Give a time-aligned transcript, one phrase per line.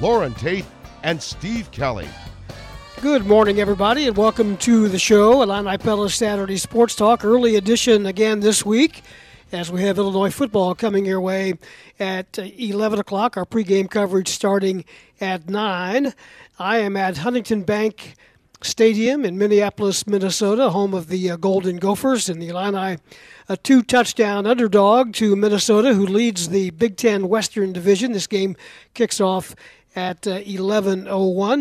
[0.00, 0.64] Loren Tate
[1.02, 2.08] and Steve Kelly.
[3.00, 8.06] Good morning, everybody, and welcome to the show, Illini Pella Saturday Sports Talk, early edition
[8.06, 9.02] again this week,
[9.50, 11.54] as we have Illinois football coming your way
[11.98, 14.84] at 11 o'clock, our pregame coverage starting
[15.20, 16.14] at 9.
[16.58, 18.14] I am at Huntington Bank
[18.62, 22.98] Stadium in Minneapolis, Minnesota, home of the uh, Golden Gophers, and the Illini
[23.48, 28.12] a two touchdown underdog to Minnesota, who leads the Big Ten Western Division.
[28.12, 28.56] This game
[28.94, 29.54] kicks off
[29.94, 31.06] at uh, 11:01.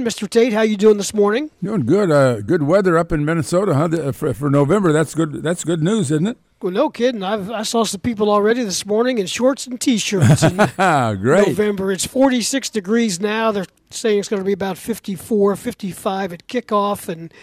[0.04, 0.30] Mr.
[0.30, 1.52] Tate, how you doing this morning?
[1.62, 2.12] Doing good.
[2.12, 4.12] Uh, good weather up in Minnesota, huh?
[4.12, 5.44] For, for November, that's good.
[5.44, 6.38] That's good news, isn't it?
[6.62, 7.24] Well, no kidding.
[7.24, 10.44] I've, I saw some people already this morning in shorts and t-shirts.
[10.44, 10.58] In
[11.18, 11.48] Great.
[11.48, 11.92] November.
[11.92, 13.52] It's 46 degrees now.
[13.52, 17.34] They're saying it's going to be about 54, 55 at kickoff, and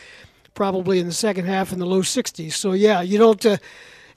[0.54, 2.52] probably in the second half in the low 60s.
[2.52, 3.44] So yeah, you don't.
[3.44, 3.56] Uh,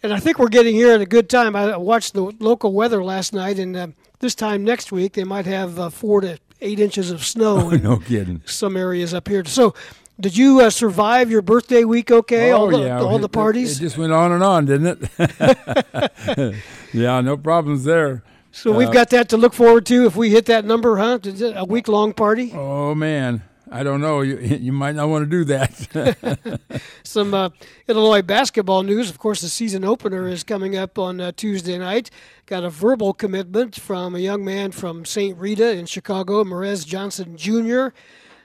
[0.03, 1.55] and I think we're getting here at a good time.
[1.55, 3.87] I watched the local weather last night, and uh,
[4.19, 7.51] this time next week they might have uh, four to eight inches of snow.
[7.71, 8.41] Oh, no kidding.
[8.45, 9.43] Some areas up here.
[9.45, 9.73] So
[10.19, 12.51] did you uh, survive your birthday week okay?
[12.51, 13.01] Oh, all the, yeah.
[13.01, 13.77] all the parties?
[13.77, 16.55] It, just went on and on, didn't it?
[16.93, 18.23] yeah, no problems there.
[18.51, 21.19] so we've got that to look forward to if we hit that number, huh?
[21.55, 22.51] A week long party?
[22.53, 24.21] Oh man, I don't know.
[24.21, 26.59] You you might not want to do that.
[27.03, 27.49] Some uh,
[27.87, 29.09] Illinois basketball news.
[29.09, 32.09] Of course, the season opener is coming up on uh, Tuesday night.
[32.45, 35.37] Got a verbal commitment from a young man from St.
[35.37, 37.95] Rita in Chicago, Morez Johnson Jr.,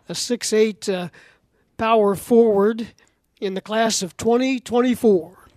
[0.09, 1.09] a 6'8 uh,
[1.77, 2.89] power forward
[3.41, 5.49] in the class of 2024.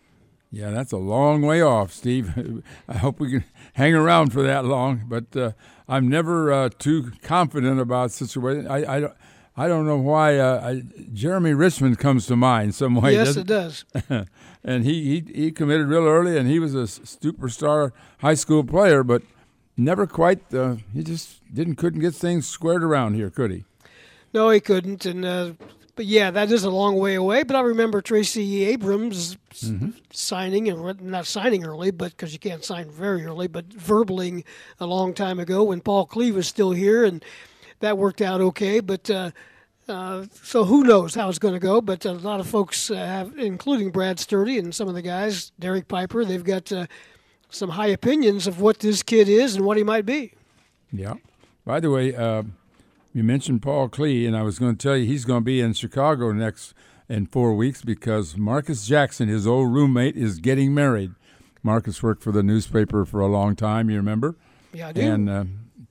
[0.51, 2.63] yeah, that's a long way off, Steve.
[2.87, 3.43] I hope we can
[3.73, 5.51] hang around for that long, but uh,
[5.87, 8.67] I'm never uh, too confident about situation.
[8.67, 9.13] I, I don't.
[9.59, 10.83] I don't know why uh, I,
[11.13, 13.11] Jeremy Richmond comes to mind some way.
[13.11, 13.85] yes, doesn't- it does.
[14.63, 19.03] and he, he he committed real early, and he was a superstar high school player,
[19.03, 19.21] but
[19.75, 20.53] never quite.
[20.53, 23.65] Uh, he just didn't couldn't get things squared around here, could he?
[24.33, 25.05] No, he couldn't.
[25.05, 25.51] And uh,
[25.95, 27.43] but yeah, that is a long way away.
[27.43, 29.35] But I remember Tracy Abrams
[30.11, 34.45] signing and not signing early, but because you can't sign very early, but verbling
[34.79, 37.25] a long time ago when Paul Klee was still here, and
[37.79, 38.79] that worked out okay.
[38.79, 39.31] But uh,
[39.87, 41.81] uh, so who knows how it's going to go?
[41.81, 45.51] But a lot of folks uh, have, including Brad Sturdy and some of the guys,
[45.59, 46.87] Derek Piper, they've got uh,
[47.49, 50.33] some high opinions of what this kid is and what he might be.
[50.91, 51.15] Yeah.
[51.65, 52.43] By the way, uh,
[53.13, 55.61] you mentioned Paul Klee, and I was going to tell you he's going to be
[55.61, 56.73] in Chicago next
[57.07, 61.11] in four weeks because Marcus Jackson, his old roommate, is getting married.
[61.63, 63.89] Marcus worked for the newspaper for a long time.
[63.89, 64.35] You remember?
[64.71, 65.01] Yeah, I do.
[65.01, 65.43] And uh,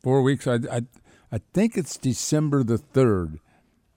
[0.03, 0.47] four weeks.
[0.47, 0.83] I, I
[1.31, 3.39] I think it's December the third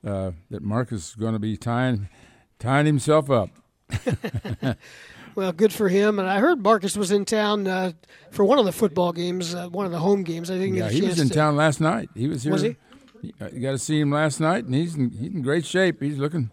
[0.06, 2.10] uh, that Marcus is going to be tying
[2.60, 3.50] tying himself up.
[5.36, 6.20] Well, good for him.
[6.20, 7.94] And I heard Marcus was in town uh,
[8.32, 10.52] for one of the football games, uh, one of the home games.
[10.52, 11.34] I didn't Yeah, he was in to.
[11.34, 12.10] town last night.
[12.16, 12.52] He was here.
[12.52, 12.76] Was he?
[13.22, 16.02] You got to see him last night, and he's in, he's in great shape.
[16.02, 16.50] He's looking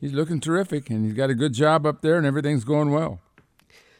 [0.00, 3.20] he's looking terrific, and he's got a good job up there, and everything's going well.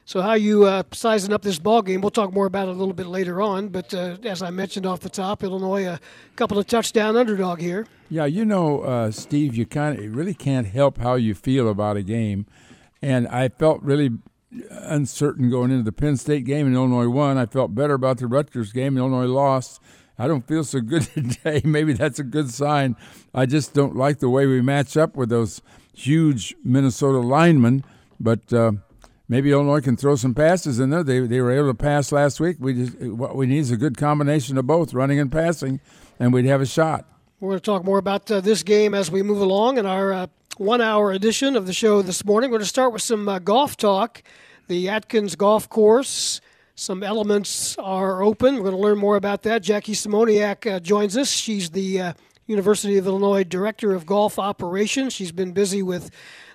[0.07, 2.03] So, how you uh, sizing up this ball game?
[2.03, 3.69] We'll talk more about it a little bit later on.
[3.69, 6.01] But uh, as I mentioned off the top, Illinois a
[6.37, 7.87] couple of touchdown underdog here.
[8.11, 11.97] Yeah, you know, uh, Steve, you kind of really can't help how you feel about
[11.97, 12.45] a game,
[13.01, 14.11] and I felt really
[14.71, 17.39] uncertain going into the Penn State game, and Illinois won.
[17.39, 19.81] I felt better about the Rutgers game, and Illinois lost.
[20.19, 21.63] I don't feel so good today.
[21.65, 22.95] Maybe that's a good sign.
[23.33, 25.63] I just don't like the way we match up with those
[25.95, 27.85] huge Minnesota linemen,
[28.21, 28.53] but.
[28.53, 28.73] Uh,
[29.27, 31.03] Maybe Illinois can throw some passes in there.
[31.03, 32.57] They, they were able to pass last week.
[32.61, 35.81] We just what we need is a good combination of both, running and passing,
[36.21, 37.07] and we'd have a shot.
[37.41, 40.13] We're going to talk more about uh, this game as we move along in our
[40.13, 40.27] uh,
[40.57, 42.51] one hour edition of the show this morning.
[42.51, 44.23] We're going to start with some uh, golf talk.
[44.69, 46.41] The Atkins Golf Course,
[46.75, 48.57] some elements are open.
[48.57, 49.63] We're going to learn more about that.
[49.63, 51.31] Jackie Szymoniak uh, joins us.
[51.31, 52.13] She's the uh,
[52.47, 55.13] University of Illinois Director of Golf Operations.
[55.13, 56.11] She's been busy with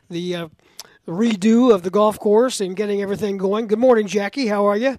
[0.10, 0.48] the uh,
[1.10, 3.68] redo of the golf course and getting everything going.
[3.68, 4.48] Good morning, Jackie.
[4.48, 4.98] How are you?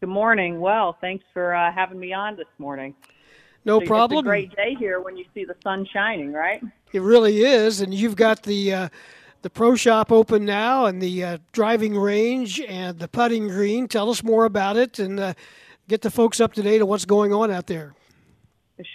[0.00, 0.60] Good morning.
[0.60, 2.94] Well, thanks for uh, having me on this morning.
[3.64, 4.26] No It's problem.
[4.26, 6.62] a great day here when you see the sun shining, right?
[6.92, 8.88] It really is, and you've got the uh,
[9.42, 13.88] the pro shop open now, and the uh, driving range and the putting green.
[13.88, 15.34] Tell us more about it, and uh,
[15.88, 17.94] get the folks up to date on what's going on out there.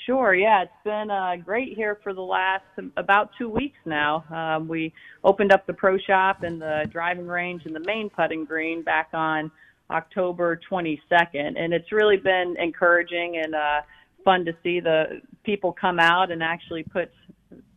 [0.05, 0.35] Sure.
[0.35, 2.63] Yeah, it's been uh, great here for the last
[2.97, 4.23] about two weeks now.
[4.29, 4.93] Um, we
[5.23, 9.09] opened up the pro shop and the driving range and the main putting green back
[9.13, 9.51] on
[9.89, 13.81] October 22nd, and it's really been encouraging and uh,
[14.23, 17.09] fun to see the people come out and actually put,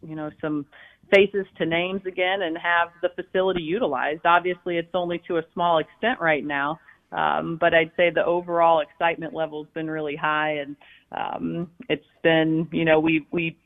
[0.06, 0.66] you know, some
[1.10, 4.20] faces to names again and have the facility utilized.
[4.26, 6.78] Obviously, it's only to a small extent right now,
[7.12, 10.76] um, but I'd say the overall excitement level has been really high and
[11.16, 13.56] um, it's been, you know, we we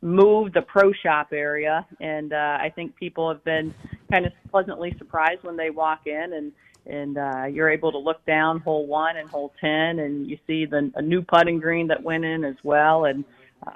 [0.00, 3.74] moved the pro shop area, and uh, I think people have been
[4.10, 6.52] kind of pleasantly surprised when they walk in and
[6.86, 10.64] and uh, you're able to look down hole one and hole ten, and you see
[10.66, 13.04] the a new putting green that went in as well.
[13.04, 13.24] And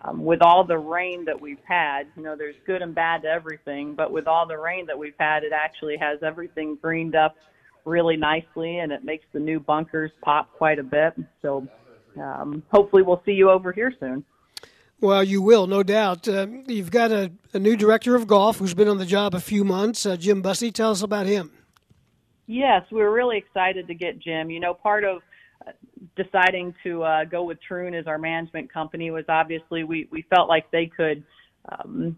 [0.04, 3.28] um, with all the rain that we've had, you know, there's good and bad to
[3.28, 3.94] everything.
[3.94, 7.36] But with all the rain that we've had, it actually has everything greened up
[7.84, 11.14] really nicely, and it makes the new bunkers pop quite a bit.
[11.42, 11.66] So
[12.20, 14.24] um, hopefully we'll see you over here soon.
[15.00, 16.28] Well, you will, no doubt.
[16.28, 19.40] Uh, you've got a, a, new director of golf who's been on the job a
[19.40, 20.70] few months, uh, Jim Bussey.
[20.70, 21.50] Tell us about him.
[22.46, 24.48] Yes, we were really excited to get Jim.
[24.48, 25.22] You know, part of
[25.66, 25.72] uh,
[26.14, 30.48] deciding to uh, go with Troon as our management company was obviously we, we felt
[30.48, 31.24] like they could
[31.68, 32.16] um,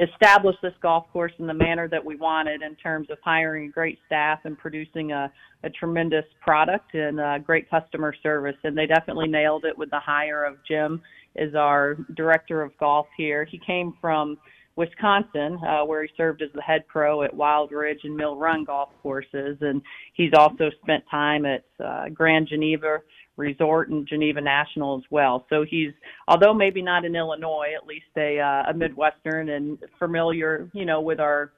[0.00, 3.98] establish this golf course in the manner that we wanted in terms of hiring great
[4.06, 5.30] staff and producing a,
[5.64, 8.56] a tremendous product and uh, great customer service.
[8.64, 11.02] And they definitely nailed it with the hire of Jim
[11.36, 13.44] as our director of golf here.
[13.44, 14.38] He came from
[14.76, 18.64] Wisconsin, uh, where he served as the head pro at Wild Ridge and Mill Run
[18.64, 19.80] golf courses, and
[20.12, 22.98] he's also spent time at uh, Grand Geneva
[23.36, 25.46] Resort and Geneva National as well.
[25.50, 25.92] So he's,
[26.28, 31.00] although maybe not in Illinois, at least a, uh, a Midwestern and familiar, you know,
[31.00, 31.52] with our,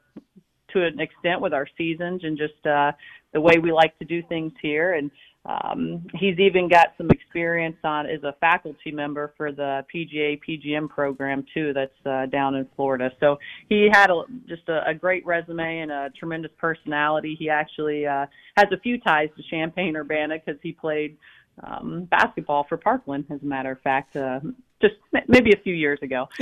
[0.73, 2.93] to an extent with our seasons and just uh,
[3.33, 4.95] the way we like to do things here.
[4.95, 5.11] And
[5.47, 10.91] um, he's even got some experience on as a faculty member for the PGA PGM
[10.91, 11.73] program too.
[11.73, 13.11] That's uh, down in Florida.
[13.19, 13.39] So
[13.69, 17.35] he had a, just a, a great resume and a tremendous personality.
[17.39, 18.27] He actually uh,
[18.57, 21.17] has a few ties to Champaign Urbana because he played
[21.63, 24.41] um, basketball for Parkland, as a matter of fact, uh,
[24.81, 24.95] just
[25.27, 26.29] maybe a few years ago.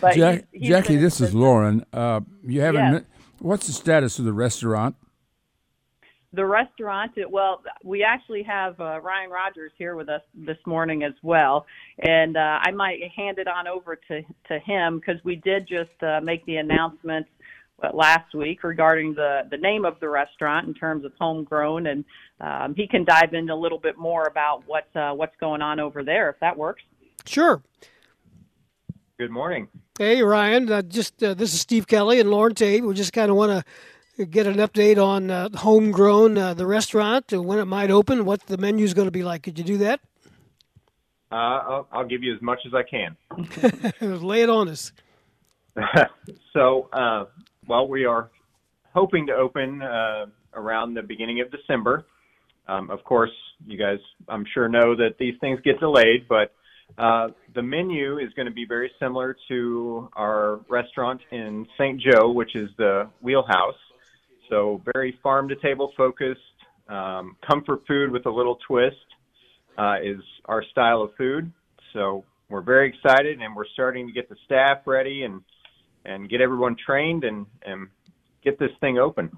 [0.00, 1.84] but Jack, he's, he's Jackie, this is Loren.
[1.92, 2.92] Uh, you haven't.
[2.92, 3.02] Yes.
[3.40, 4.96] What's the status of the restaurant?
[6.34, 11.14] The restaurant, well, we actually have uh, Ryan Rogers here with us this morning as
[11.22, 11.64] well,
[12.00, 16.02] and uh, I might hand it on over to to him because we did just
[16.02, 17.37] uh, make the announcement uh,
[17.92, 22.04] last week regarding the the name of the restaurant in terms of homegrown, and
[22.40, 25.80] um, he can dive into a little bit more about what uh, what's going on
[25.80, 26.82] over there if that works.
[27.26, 27.62] Sure.
[29.18, 29.68] Good morning.
[29.98, 32.84] Hey Ryan, uh, just uh, this is Steve Kelly and Loren Tate.
[32.84, 33.64] We just kind of want
[34.16, 38.24] to get an update on uh, homegrown uh, the restaurant and when it might open,
[38.24, 39.42] what the menu is going to be like.
[39.42, 40.00] Could you do that?
[41.30, 43.16] I'll, I'll, give you as much as I can.
[44.22, 44.92] Lay it on us.
[46.52, 46.88] so
[47.68, 48.30] well, we are
[48.94, 52.06] hoping to open uh, around the beginning of December.
[52.66, 53.30] Um, of course,
[53.66, 53.98] you guys,
[54.28, 56.54] I'm sure, know that these things get delayed, but
[56.96, 62.00] uh, the menu is going to be very similar to our restaurant in St.
[62.00, 63.76] Joe, which is the Wheelhouse.
[64.48, 66.40] So, very farm to table focused,
[66.88, 68.96] um, comfort food with a little twist
[69.76, 71.52] uh, is our style of food.
[71.92, 75.42] So, we're very excited and we're starting to get the staff ready and
[76.04, 77.88] and get everyone trained and, and
[78.42, 79.30] get this thing open.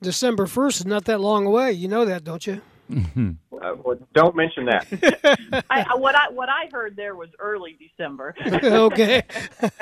[0.00, 1.72] December 1st is not that long away.
[1.72, 2.60] You know that, don't you?
[2.90, 3.30] Mm-hmm.
[3.52, 4.86] Uh, well, don't mention that.
[5.70, 8.34] I, what I what I heard there was early December.
[8.46, 9.22] okay.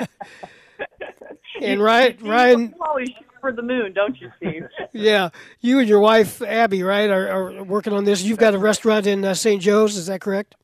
[1.61, 4.63] and right, Ryan, Ryan, always for the moon, don't you, Steve?
[4.91, 5.29] yeah,
[5.61, 8.23] you and your wife Abby, right, are, are working on this.
[8.23, 9.61] You've got a restaurant in uh, St.
[9.61, 10.55] Joe's, is that correct?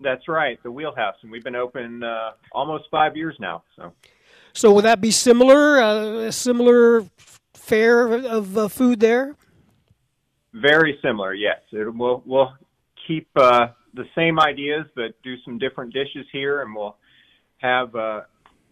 [0.00, 3.62] That's right, the Wheelhouse, and we've been open uh, almost five years now.
[3.76, 3.92] So.
[4.54, 7.04] So would that be similar, uh, similar
[7.54, 9.34] fare of uh, food there?
[10.52, 11.58] Very similar, yes.
[11.72, 12.52] It, we'll we'll
[13.06, 16.96] keep uh, the same ideas, but do some different dishes here, and we'll
[17.58, 17.94] have.
[17.96, 18.20] Uh,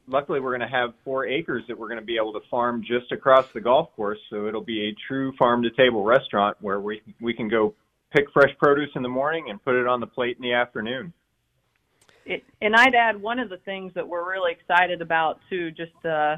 [0.07, 2.85] luckily, we're going to have four acres that we're going to be able to farm
[2.87, 6.81] just across the golf course, so it'll be a true farm to table restaurant where
[6.81, 7.75] we we can go
[8.13, 11.13] pick fresh produce in the morning and put it on the plate in the afternoon.
[12.25, 15.93] It, and I'd add one of the things that we're really excited about too, just
[16.05, 16.37] uh,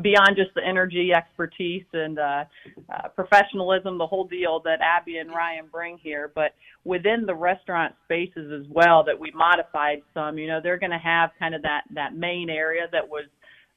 [0.00, 2.44] beyond just the energy, expertise, and uh,
[2.92, 6.30] uh, professionalism, the whole deal that Abby and Ryan bring here.
[6.34, 10.38] But within the restaurant spaces as well, that we modified some.
[10.38, 13.24] You know, they're going to have kind of that that main area that was.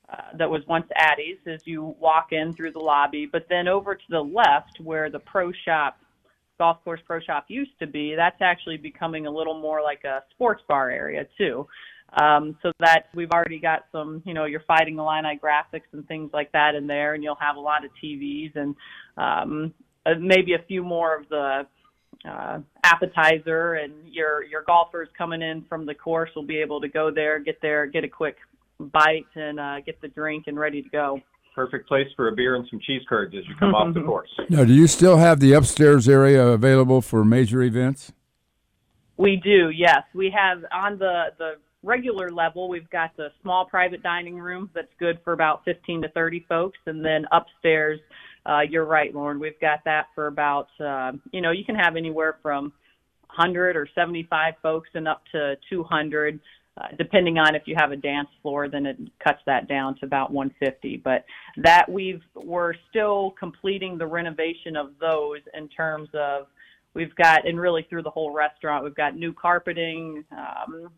[0.07, 3.95] Uh, that was once Addie's as you walk in through the lobby, but then over
[3.95, 5.97] to the left where the pro shop
[6.57, 10.23] Golf Course Pro Shop used to be, that's actually becoming a little more like a
[10.31, 11.67] sports bar area too.
[12.21, 16.29] Um, so that we've already got some, you know, your fighting Illini graphics and things
[16.33, 18.75] like that in there, and you'll have a lot of TVs and
[19.17, 19.73] um,
[20.05, 21.67] uh, maybe a few more of the
[22.29, 26.87] uh, appetizer, and your your golfers coming in from the course will be able to
[26.87, 28.37] go there, get there, get a quick
[28.79, 31.19] bite, and uh, get the drink and ready to go.
[31.55, 34.29] Perfect place for a beer and some cheese curds as you come off the course.
[34.49, 38.11] Now, do you still have the upstairs area available for major events?
[39.17, 40.03] We do, yes.
[40.13, 44.91] We have on the the regular level, we've got the small private dining room that's
[44.99, 47.99] good for about 15 to 30 folks, and then upstairs
[48.45, 49.39] uh, you're right, Loren.
[49.39, 52.73] We've got that for about, uh, you know, you can have anywhere from
[53.35, 56.39] 100 or 75 folks and up to 200.
[56.79, 60.05] Uh, depending on if you have a dance floor, then it cuts that down to
[60.05, 60.97] about 150.
[60.97, 61.23] But
[61.63, 66.47] that we've we're still completing the renovation of those in terms of
[66.93, 70.89] we've got and really through the whole restaurant we've got new carpeting, um,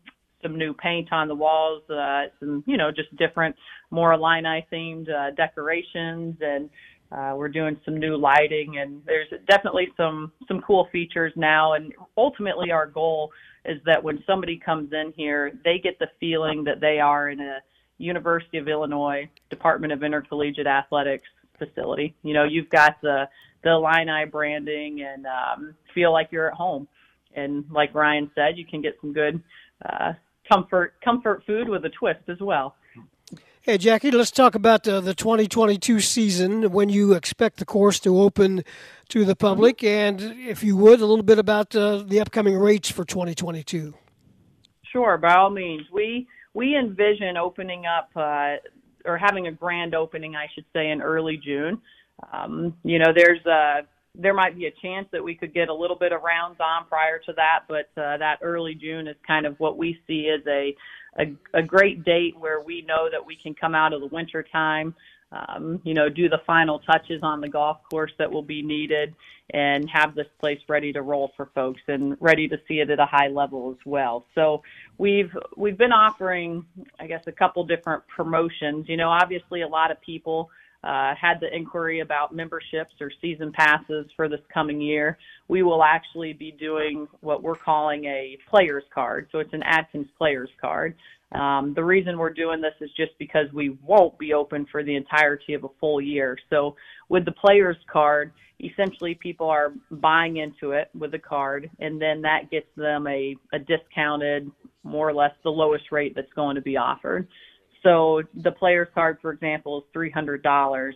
[0.42, 3.54] some new paint on the walls, uh, some you know just different
[3.92, 6.70] more Illini themed uh, decorations and
[7.10, 11.72] uh, we're doing some new lighting, and there's definitely some some cool features now.
[11.72, 13.32] And ultimately, our goal
[13.64, 17.40] is that when somebody comes in here, they get the feeling that they are in
[17.40, 17.58] a
[17.98, 22.14] University of Illinois Department of Intercollegiate Athletics facility.
[22.22, 23.28] You know, you've got the
[23.64, 26.86] the Illini branding, and um, feel like you're at home.
[27.34, 29.42] And like Ryan said, you can get some good
[29.84, 30.12] uh,
[30.50, 32.76] comfort comfort food with a twist as well.
[33.68, 38.18] Hey, Jackie, let's talk about the, the 2022 season, when you expect the course to
[38.18, 38.64] open
[39.10, 42.90] to the public, and if you would, a little bit about uh, the upcoming rates
[42.90, 43.92] for 2022.
[44.90, 45.82] Sure, by all means.
[45.92, 48.56] We we envision opening up uh,
[49.04, 51.82] or having a grand opening, I should say, in early June.
[52.32, 53.80] Um, you know, there's a
[54.14, 56.86] there might be a chance that we could get a little bit of rounds on
[56.86, 60.40] prior to that, but uh, that early June is kind of what we see as
[60.46, 60.74] a
[61.18, 64.42] a, a great date where we know that we can come out of the winter
[64.42, 64.94] time,
[65.30, 69.14] um, you know, do the final touches on the golf course that will be needed
[69.50, 72.98] and have this place ready to roll for folks and ready to see it at
[72.98, 74.26] a high level as well.
[74.34, 74.62] So
[74.96, 76.64] we've we've been offering,
[76.98, 78.86] I guess, a couple different promotions.
[78.88, 80.50] You know, obviously a lot of people
[80.84, 85.18] uh, had the inquiry about memberships or season passes for this coming year.
[85.48, 89.28] We will actually be doing what we're calling a player's card.
[89.32, 90.94] So it's an Atkins player's card.
[91.32, 94.96] Um, the reason we're doing this is just because we won't be open for the
[94.96, 96.38] entirety of a full year.
[96.48, 96.76] So
[97.08, 102.22] with the player's card, essentially people are buying into it with the card, and then
[102.22, 104.50] that gets them a, a discounted,
[104.84, 107.28] more or less the lowest rate that's going to be offered.
[107.82, 110.94] So the player's card, for example, is three hundred dollars.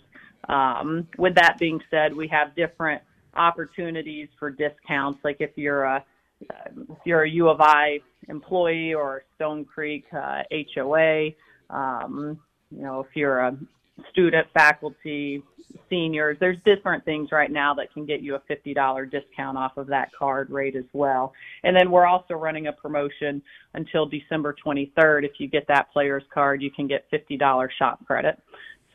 [0.48, 3.02] Um, with that being said, we have different
[3.34, 5.20] opportunities for discounts.
[5.24, 6.04] Like if you're a
[6.40, 10.42] if you're a U of I employee or Stone Creek uh,
[10.74, 11.30] HOA,
[11.70, 12.38] um,
[12.70, 13.56] you know, if you're a
[14.10, 15.42] student, faculty,
[15.88, 19.86] seniors, there's different things right now that can get you a $50 discount off of
[19.86, 21.32] that card rate as well.
[21.64, 23.42] And then we're also running a promotion
[23.74, 25.24] until December 23rd.
[25.24, 28.40] If you get that player's card, you can get $50 shop credit.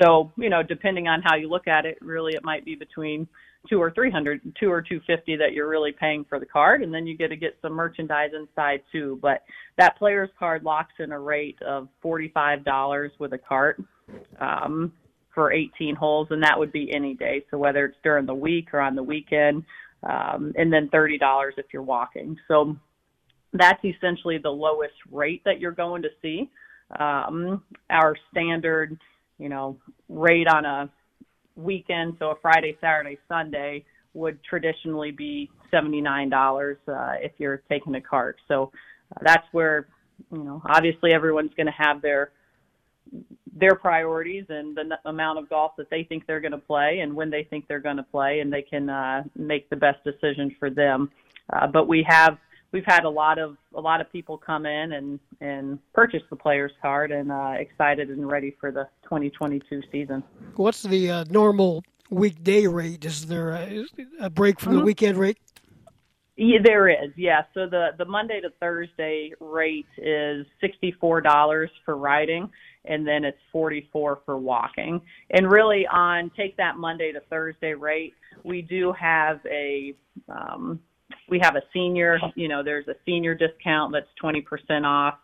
[0.01, 3.27] So, you know, depending on how you look at it, really it might be between
[3.69, 6.83] two or three hundred, two or two fifty that you're really paying for the card,
[6.83, 9.19] and then you get to get some merchandise inside too.
[9.21, 9.43] But
[9.77, 13.81] that player's card locks in a rate of forty five dollars with a cart.
[14.39, 14.93] Um,
[15.37, 17.45] for 18 holes, and that would be any day.
[17.51, 19.63] So whether it's during the week or on the weekend,
[20.01, 21.19] um, and then $30
[21.57, 22.35] if you're walking.
[22.47, 22.75] So
[23.53, 26.49] that's essentially the lowest rate that you're going to see.
[26.99, 28.97] Um, our standard,
[29.37, 29.77] you know,
[30.09, 30.89] rate on a
[31.55, 33.85] weekend, so a Friday, Saturday, Sunday,
[34.15, 38.37] would traditionally be $79 uh, if you're taking a cart.
[38.47, 38.71] So
[39.15, 39.87] uh, that's where,
[40.31, 42.31] you know, obviously everyone's going to have their
[43.59, 46.99] their priorities and the n- amount of golf that they think they're going to play
[46.99, 50.03] and when they think they're going to play, and they can uh, make the best
[50.03, 51.09] decision for them.
[51.53, 52.37] Uh, but we have
[52.71, 56.35] we've had a lot of a lot of people come in and and purchase the
[56.35, 60.23] players card and uh, excited and ready for the 2022 season.
[60.55, 63.05] What's the uh, normal weekday rate?
[63.05, 63.85] Is there a,
[64.19, 64.79] a break from mm-hmm.
[64.79, 65.37] the weekend rate?
[66.37, 67.11] Yeah, there is.
[67.15, 67.41] Yeah.
[67.53, 72.47] So the the Monday to Thursday rate is sixty four dollars for riding,
[72.85, 75.01] and then it's 44 for walking.
[75.31, 78.13] And really, on take that Monday to Thursday rate,
[78.43, 79.95] we do have a
[80.29, 80.79] um,
[81.27, 82.19] we have a senior.
[82.35, 85.15] You know, there's a senior discount that's 20% off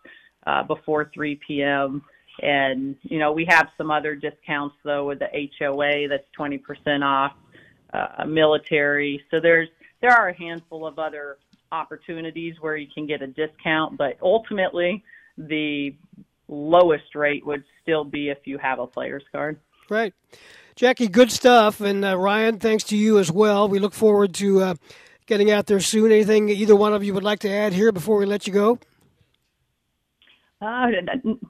[0.47, 2.01] uh, before 3 p.m.
[2.41, 5.27] And you know, we have some other discounts though with the
[5.59, 7.33] HOA that's 20% off,
[7.93, 9.21] uh, military.
[9.29, 9.69] So there's
[10.03, 11.37] there are a handful of other
[11.71, 15.01] opportunities where you can get a discount, but ultimately
[15.37, 15.95] the
[16.49, 19.57] lowest rate would still be if you have a player's card.
[19.89, 20.13] Right.
[20.75, 21.79] Jackie, good stuff.
[21.79, 23.69] And uh, Ryan, thanks to you as well.
[23.69, 24.75] We look forward to uh,
[25.25, 26.11] getting out there soon.
[26.11, 28.79] Anything either one of you would like to add here before we let you go?
[30.63, 30.87] Uh,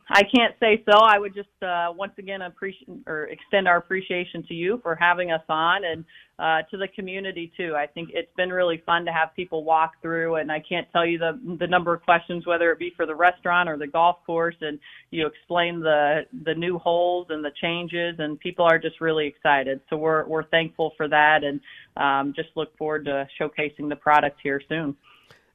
[0.10, 0.98] I can't say so.
[0.98, 5.32] I would just uh, once again appreciate or extend our appreciation to you for having
[5.32, 6.03] us on, and
[6.39, 7.75] uh, to the community too.
[7.75, 11.05] I think it's been really fun to have people walk through, and I can't tell
[11.05, 14.17] you the the number of questions, whether it be for the restaurant or the golf
[14.25, 14.79] course, and
[15.12, 19.79] you explain the the new holes and the changes, and people are just really excited.
[19.91, 21.60] So we're we're thankful for that, and
[21.98, 24.96] um, just look forward to showcasing the product here soon.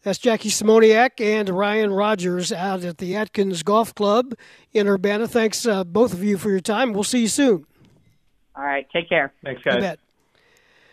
[0.02, 4.34] That's Jackie Szymoniak and Ryan Rogers out at the Atkins Golf Club
[4.72, 5.26] in Urbana.
[5.26, 6.92] Thanks, uh, both of you, for your time.
[6.92, 7.66] We'll see you soon.
[8.56, 8.86] All right.
[8.92, 9.32] Take care.
[9.44, 9.96] Thanks, guys.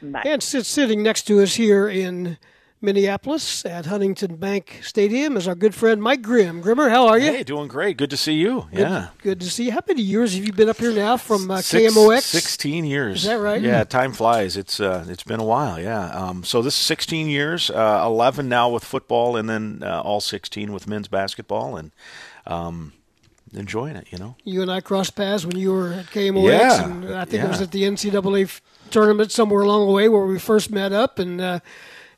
[0.02, 0.24] Bye.
[0.26, 2.38] And sitting next to us here in
[2.86, 6.62] Minneapolis at Huntington Bank Stadium is our good friend Mike Grimm.
[6.62, 7.32] Grimmer, how are you?
[7.32, 7.98] Hey, doing great.
[7.98, 8.68] Good to see you.
[8.72, 9.08] Good, yeah.
[9.24, 9.72] Good to see you.
[9.72, 12.22] How many years have you been up here now from uh, Six- KMOX?
[12.22, 13.18] 16 years.
[13.18, 13.62] Is that right?
[13.62, 14.56] Yeah, time flies.
[14.56, 15.80] It's uh, it's been a while.
[15.80, 16.06] Yeah.
[16.12, 20.22] Um, so this is 16 years, uh, 11 now with football, and then uh, all
[20.22, 21.92] 16 with men's basketball, and
[22.46, 22.94] um,
[23.54, 24.08] enjoying it.
[24.12, 24.36] You know.
[24.44, 27.48] You and I crossed paths when you were at KMOX, Yeah, and I think it
[27.50, 28.62] was at the NCAA
[28.92, 31.60] tournament somewhere along the way where we first met up, and uh,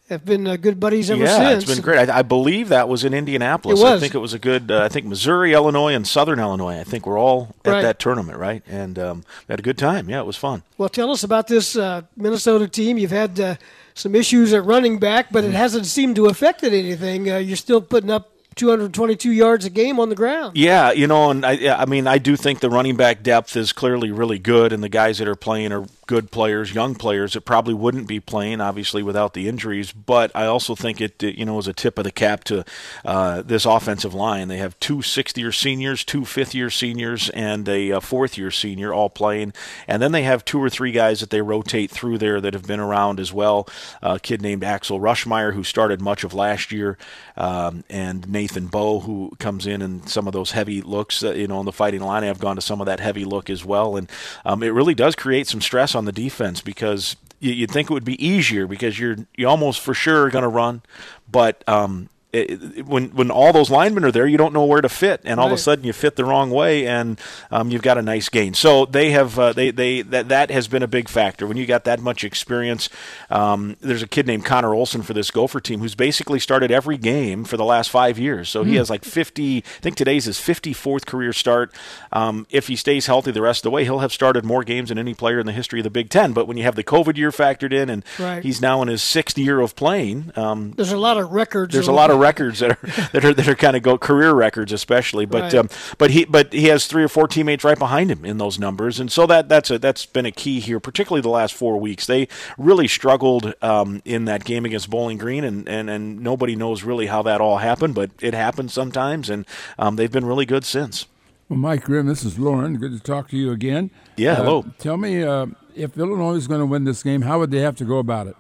[0.09, 1.39] have been uh, good buddies ever since.
[1.39, 1.63] yeah, since.
[1.63, 2.09] it's been great.
[2.09, 3.79] I, I believe that was in Indianapolis.
[3.79, 3.93] It was.
[3.93, 4.71] I think it was a good.
[4.71, 6.79] Uh, I think Missouri, Illinois, and Southern Illinois.
[6.79, 7.81] I think we're all at Right.
[7.81, 8.63] that tournament, right?
[8.67, 10.09] And um, had a good time.
[10.09, 10.63] Yeah, it was fun.
[10.77, 12.97] Well, tell us about this uh, Minnesota team.
[12.97, 13.55] You've had uh,
[13.93, 15.55] some issues at running back, but it Mm-hmm.
[15.57, 17.29] hasn't seemed to affect anything.
[17.29, 20.57] Uh, you're still putting up 222 yards a game on the ground.
[20.57, 23.71] Yeah, you know, and I, I mean, I do think the running back depth is
[23.73, 27.41] clearly really good, and the guys that are playing are good players, young players that
[27.41, 29.91] probably wouldn't be playing, obviously, without the injuries.
[29.91, 32.65] But I also think it, you know, is a tip of the cap to
[33.05, 34.47] uh, this offensive line.
[34.47, 39.51] They have two sixth-year seniors, two fifth-year seniors, and a, fourth-year senior all playing,
[39.87, 42.63] and then they have two or three guys that they rotate through there that have
[42.63, 43.67] been around as well.
[44.01, 46.98] a kid named Axel Rushmeyer who started much of last year,
[47.35, 51.24] um, and Nathan Bow who comes in and some of those heavy looks.
[51.24, 53.50] Uh, you know, in the fighting line, I've gone to some of that heavy look
[53.50, 54.09] as well, and
[54.46, 57.94] um, it really does create some stress on the defense because you, you'd think it
[57.94, 60.81] would be easier because you're you almost for sure going to run,
[61.29, 64.90] but um, it, when when all those linemen are there, you don't know where to
[64.90, 67.20] fit, and all of a sudden you fit the wrong way, and
[67.51, 68.53] um, you've got a nice gain.
[68.53, 71.66] So they have uh, they they that that has been a big factor when you
[71.66, 72.90] got that much experience.
[73.29, 76.98] Um, there's a kid named Conner Olson for this Gopher team who's basically started every
[76.98, 78.50] game for the last five years.
[78.50, 79.57] So he has like 50.
[79.57, 81.74] I think today's his 54th career start.
[82.11, 84.90] Um, if he stays healthy the rest of the way, he'll have started more games
[84.90, 86.33] than any player in the history of the Big Ten.
[86.33, 88.44] But when you have the COVID year factored in, and Right.
[88.44, 91.74] he's now in his sixth year of playing, um, There's a lot of records.
[91.74, 94.34] there's a lot of records that are that are that are kind of go career
[94.34, 95.25] records, especially.
[95.25, 95.56] But Right.
[95.56, 98.60] um, but he but he has three or four teammates right behind him in those
[98.60, 101.80] numbers, and so that that's a that's been a key here, particularly the last four
[101.80, 102.06] weeks.
[102.08, 102.27] They
[102.58, 107.08] really struggled um, in that game against Bowling Green, and, and and nobody knows really
[107.08, 109.46] how that all happened, but it happens sometimes, and
[109.80, 111.06] um, they've been really good since.
[111.50, 112.75] Well, Mike Grimm, this is Loren.
[112.77, 113.90] Good to talk to you again.
[114.18, 114.66] Yeah, Uh, hello.
[114.80, 117.75] Tell me, uh, if Illinois is going to win this game, how would they have
[117.77, 118.36] to go about it?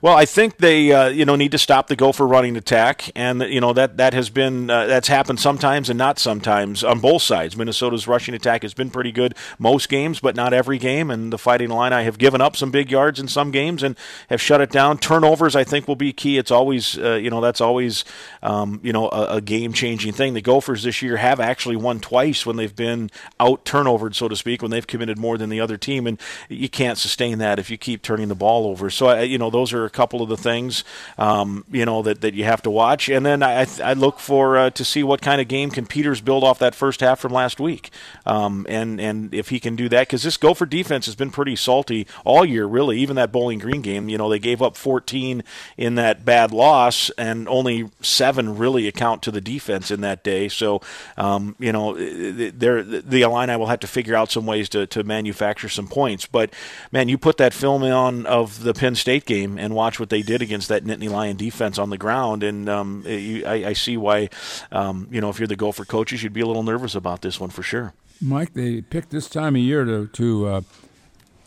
[0.00, 3.42] Well, I think they uh, you know need to stop the Gopher running attack, and
[3.42, 7.22] you know that that has been uh, that's happened sometimes and not sometimes on both
[7.22, 7.56] sides.
[7.56, 11.10] Minnesota's rushing attack has been pretty good most games, but not every game.
[11.10, 13.96] And the Fighting Illini have given up some big yards in some games and
[14.28, 14.98] have shut it down.
[14.98, 16.38] Turnovers, I think, will be key.
[16.38, 18.04] It's always uh, you know that's always
[18.42, 20.34] um, you know a, a game changing thing.
[20.34, 24.36] The Gophers this year have actually won twice when they've been out turnovered, so to
[24.36, 27.70] speak, when they've committed more than the other team, and you can't sustain that if
[27.70, 28.90] you keep turning the ball over.
[28.90, 30.84] So I, you know those are a couple of the things
[31.18, 34.56] um, you know that, that you have to watch, and then I, I look for
[34.56, 37.32] uh, to see what kind of game can Peters build off that first half from
[37.32, 37.90] last week,
[38.26, 41.56] um, and and if he can do that because this Gopher defense has been pretty
[41.56, 42.98] salty all year, really.
[42.98, 45.42] Even that Bowling Green game, you know, they gave up 14
[45.76, 50.48] in that bad loss, and only seven really account to the defense in that day.
[50.48, 50.80] So
[51.16, 55.04] um, you know, they're, the Illini will have to figure out some ways to, to
[55.04, 56.26] manufacture some points.
[56.26, 56.52] But
[56.92, 60.22] man, you put that film on of the Penn State game and watch what they
[60.22, 63.96] did against that Nittany Lion defense on the ground, and um, you, I, I see
[63.96, 64.28] why.
[64.72, 67.38] Um, you know, if you're the Gopher coaches, you'd be a little nervous about this
[67.40, 67.92] one for sure.
[68.20, 70.60] Mike, they picked this time of year to to uh,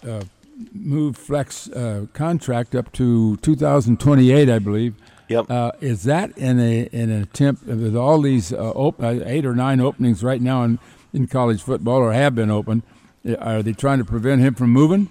[0.08, 0.24] uh,
[0.74, 4.96] move Fleck's uh, contract up to 2028, I believe.
[5.28, 5.50] Yep.
[5.50, 9.46] Uh, is that in a in an attempt with all these uh, op- uh, eight
[9.46, 10.80] or nine openings right now in,
[11.14, 12.84] in college football or have been open?
[13.28, 15.10] uh, Are they trying to prevent him from moving?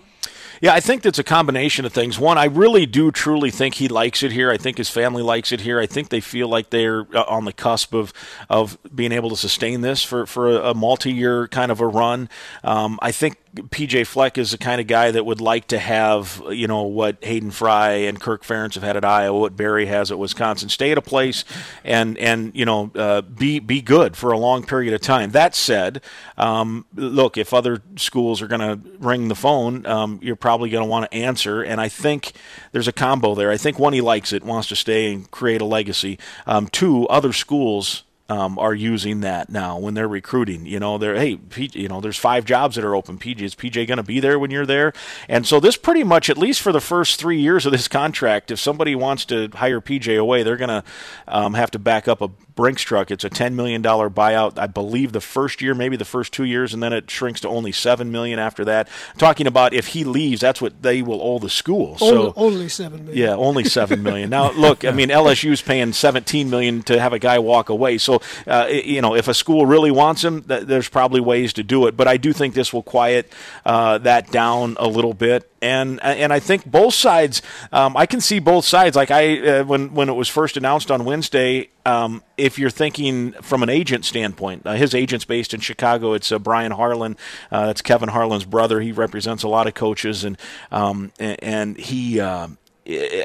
[0.62, 2.18] Yeah, I think it's a combination of things.
[2.18, 4.50] One, I really do truly think he likes it here.
[4.50, 5.80] I think his family likes it here.
[5.80, 8.12] I think they feel like they're uh, on the cusp of
[8.50, 12.28] of being able to sustain this for for a, a multi-year kind of a run.
[12.62, 16.40] Um, I think PJ Fleck is the kind of guy that would like to have,
[16.50, 20.12] you know, what Hayden Fry and Kirk Ferentz have had at Iowa, what Barry has
[20.12, 20.68] at Wisconsin.
[20.68, 21.44] Stay at a place
[21.82, 25.30] and and you know uh, be be good for a long period of time.
[25.32, 26.02] That said,
[26.38, 30.84] um, look, if other schools are going to ring the phone, um, you're probably going
[30.84, 31.62] to want to answer.
[31.62, 32.32] And I think
[32.70, 33.50] there's a combo there.
[33.50, 36.18] I think one, he likes it, wants to stay and create a legacy.
[36.46, 40.64] Um, two, other schools um, are using that now when they're recruiting.
[40.64, 43.18] You know, they're hey, P, you know, there's five jobs that are open.
[43.18, 44.92] PJ is PJ going to be there when you're there?
[45.28, 48.52] And so this pretty much, at least for the first three years of this contract,
[48.52, 50.84] if somebody wants to hire PJ away, they're going to
[51.26, 53.10] um, have to back up a Brinks truck.
[53.10, 56.74] It's a $10 million buyout, I believe, the first year, maybe the first two years,
[56.74, 58.86] and then it shrinks to only 7 million after that.
[59.16, 61.96] Talking about if he leaves, that's what they will owe the school.
[61.96, 63.16] So only, 7 million.
[63.16, 64.28] Yeah, only 7 million.
[64.28, 67.96] now, look, I mean, LSU's paying 17 million to have a guy walk away.
[67.96, 71.62] So, uh, you know, if a school really wants him, th- there's probably ways to
[71.62, 71.96] do it.
[71.96, 73.32] But I do think this will quiet
[73.64, 77.42] uh, that down a little bit and and I think both sides.
[77.72, 78.96] Um, I can see both sides.
[78.96, 81.68] Like I uh, when when it was first announced on Wednesday.
[81.86, 86.12] Um, if you're thinking from an agent standpoint, uh, his agent's based in Chicago.
[86.12, 87.16] It's uh, Bryan Harlan.
[87.50, 88.82] Uh, that's Kevin Harlan's brother.
[88.82, 90.36] He represents a lot of coaches, and
[90.70, 92.58] um, and, and he um,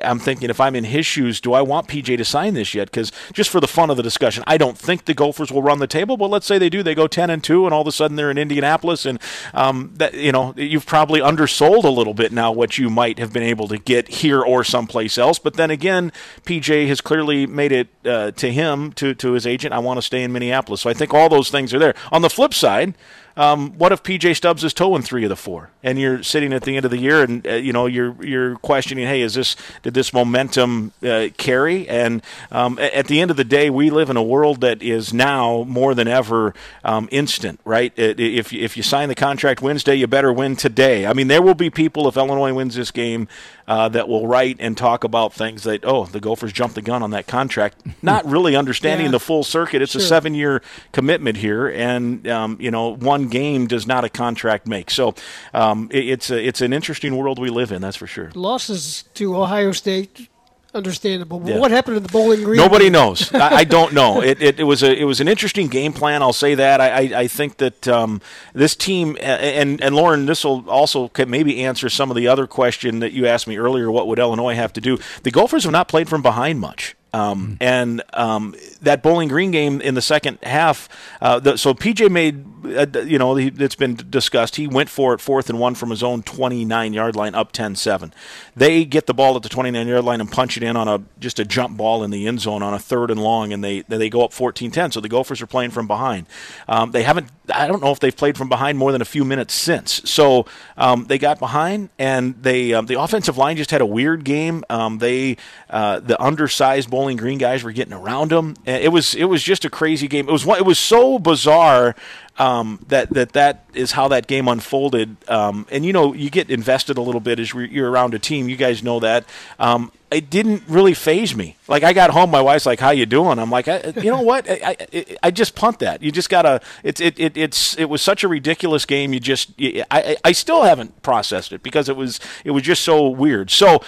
[0.03, 2.91] I'm thinking if I'm in his shoes, do I want PJ to sign this yet?
[2.91, 5.79] Because just for the fun of the discussion, I don't think the Gophers will run
[5.79, 6.17] the table.
[6.17, 8.15] But let's say they do, they go 10 and two, and all of a sudden
[8.15, 9.19] they're in Indianapolis, and
[9.53, 13.33] um, that you know you've probably undersold a little bit now what you might have
[13.33, 15.39] been able to get here or someplace else.
[15.39, 16.11] But then again,
[16.43, 19.73] PJ has clearly made it uh, to him to to his agent.
[19.73, 20.81] I want to stay in Minneapolis.
[20.81, 21.95] So I think all those things are there.
[22.11, 22.95] On the flip side.
[23.37, 26.53] Um, what if PJ Stubbs is toe in three of the four, and you're sitting
[26.53, 29.33] at the end of the year, and uh, you know you're you're questioning, hey, is
[29.33, 31.87] this did this momentum uh, carry?
[31.89, 32.21] And
[32.51, 35.63] um, at the end of the day, we live in a world that is now
[35.67, 36.53] more than ever
[36.85, 37.91] um, instant, right?
[37.97, 41.05] If if you sign the contract Wednesday, you better win today.
[41.05, 43.27] I mean, there will be people if Illinois wins this game
[43.67, 47.03] uh, that will write and talk about things that oh the Gophers jumped the gun
[47.03, 49.11] on that contract, not really understanding yeah.
[49.11, 49.81] the full circuit.
[49.81, 50.01] It's sure.
[50.01, 54.67] a seven year commitment here, and um, you know one game does not a contract
[54.67, 54.89] make.
[54.91, 55.15] So
[55.53, 57.81] um, it, it's a, it's an interesting world we live in.
[57.81, 58.31] That's for sure.
[58.35, 60.29] Losses to Ohio State
[60.75, 61.41] understandable.
[61.45, 61.57] Yeah.
[61.57, 62.57] what happened to the Bowling Green?
[62.57, 63.33] Nobody knows.
[63.33, 64.21] I, I, don't know.
[64.21, 66.21] It, it, it, was a it was an interesting game plan.
[66.21, 66.81] I'll say that.
[66.81, 68.21] I I, I think that um,
[68.53, 72.99] this team and and Loren, this will also maybe answer some of the other question
[72.99, 73.89] that you asked me earlier.
[73.89, 74.99] What would Illinois have to do?
[75.23, 76.95] The Gophers have not played from behind much.
[77.15, 80.89] Um, and um, that Bowling Green game in the second half,
[81.21, 84.57] uh, the, so PJ made, uh, you know, it's been discussed.
[84.57, 87.75] He went for it fourth and one from his own 29 yard line, up 10
[87.75, 88.13] 7.
[88.53, 91.03] They get the ball at the 29 yard line and punch it in on a
[91.17, 93.81] just a jump ball in the end zone on a third and long, and they
[93.83, 94.91] they go up 14 10.
[94.91, 96.25] So the Gophers are playing from behind.
[96.67, 99.25] Um, they haven't, I don't know if they've played from behind more than a few
[99.25, 100.01] minutes since.
[100.09, 100.45] So
[100.77, 104.63] um, they got behind, and they um, the offensive line just had a weird game.
[104.69, 105.37] Um, they,
[105.69, 108.55] uh, the undersized Bowling Green guys were getting around them.
[108.65, 110.27] It was it was just a crazy game.
[110.27, 111.95] It was it was so bizarre
[112.37, 115.17] um, that that that is how that game unfolded.
[115.29, 118.49] Um, and you know, you get invested a little bit as you're around a team.
[118.49, 119.25] You guys know that.
[119.59, 121.57] Um, it didn't really phase me.
[121.67, 124.49] Like I got home, my wife's like, "How you doing?" I'm like, "You know what?
[124.49, 126.03] I, I, I, just punt that.
[126.03, 126.61] You just gotta.
[126.83, 129.13] It's it, it it's it was such a ridiculous game.
[129.13, 133.09] You just I I still haven't processed it because it was it was just so
[133.09, 133.49] weird.
[133.49, 133.81] So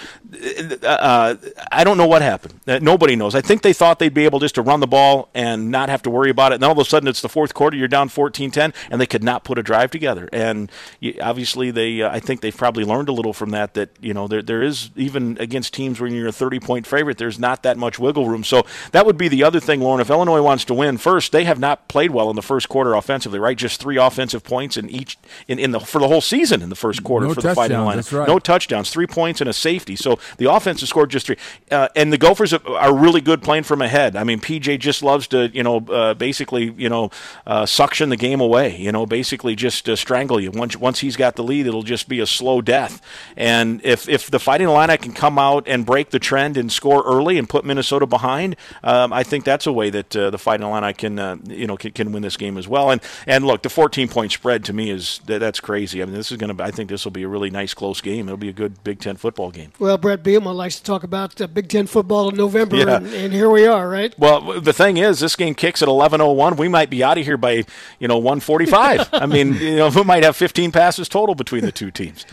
[0.82, 1.36] uh, uh,
[1.70, 2.60] I don't know what happened.
[2.66, 3.36] Uh, nobody knows.
[3.36, 6.02] I think they thought they'd be able just to run the ball and not have
[6.02, 6.56] to worry about it.
[6.56, 7.76] And all of a sudden, it's the fourth quarter.
[7.76, 8.08] You're down
[8.38, 10.28] 14-10, and they could not put a drive together.
[10.32, 10.70] And
[11.20, 13.74] obviously, they uh, I think they've probably learned a little from that.
[13.74, 17.18] That you know there there is even against teams when you're a 30 point favorite,
[17.18, 18.44] there's not that much wiggle room.
[18.44, 20.00] So that would be the other thing, Loren.
[20.00, 22.94] If Illinois wants to win, first they have not played well in the first quarter
[22.94, 23.56] offensively, right?
[23.56, 26.76] Just three offensive points in each in, in the for the whole season in the
[26.76, 28.00] first quarter no for the Fighting line.
[28.12, 28.28] Right.
[28.28, 29.96] No touchdowns, three points and a safety.
[29.96, 31.36] So the offense has scored just three.
[31.70, 34.16] Uh, and the Gophers are really good playing from ahead.
[34.16, 37.10] I mean, PJ just loves to you know uh, basically you know
[37.46, 38.76] uh, suction the game away.
[38.76, 40.50] You know, basically just uh, strangle you.
[40.50, 43.00] Once once he's got the lead, it'll just be a slow death.
[43.36, 47.02] And if if the Fighting Illini can come out and break the trend and score
[47.04, 50.66] early and put Minnesota behind, um, I think that's a way that uh, the Fighting
[50.66, 52.90] Illini can uh, you know can, can, win this game as well.
[52.90, 56.02] And and look, the 14 point spread to me is that's crazy.
[56.02, 56.62] I mean, this is going to.
[56.62, 58.28] I think this will be a really nice close game.
[58.28, 59.72] It'll be a good Big Ten football game.
[59.78, 62.96] Well, Bret Bielema likes to talk about uh, Big Ten football in November, yeah.
[62.96, 64.14] and, and, here we are, right?
[64.18, 66.56] Well, the thing is, this game kicks at 11:01.
[66.56, 67.64] We might be out of here by
[67.98, 69.08] you know 1:45.
[69.12, 72.24] I mean, you know, we might have 15 passes total between the two teams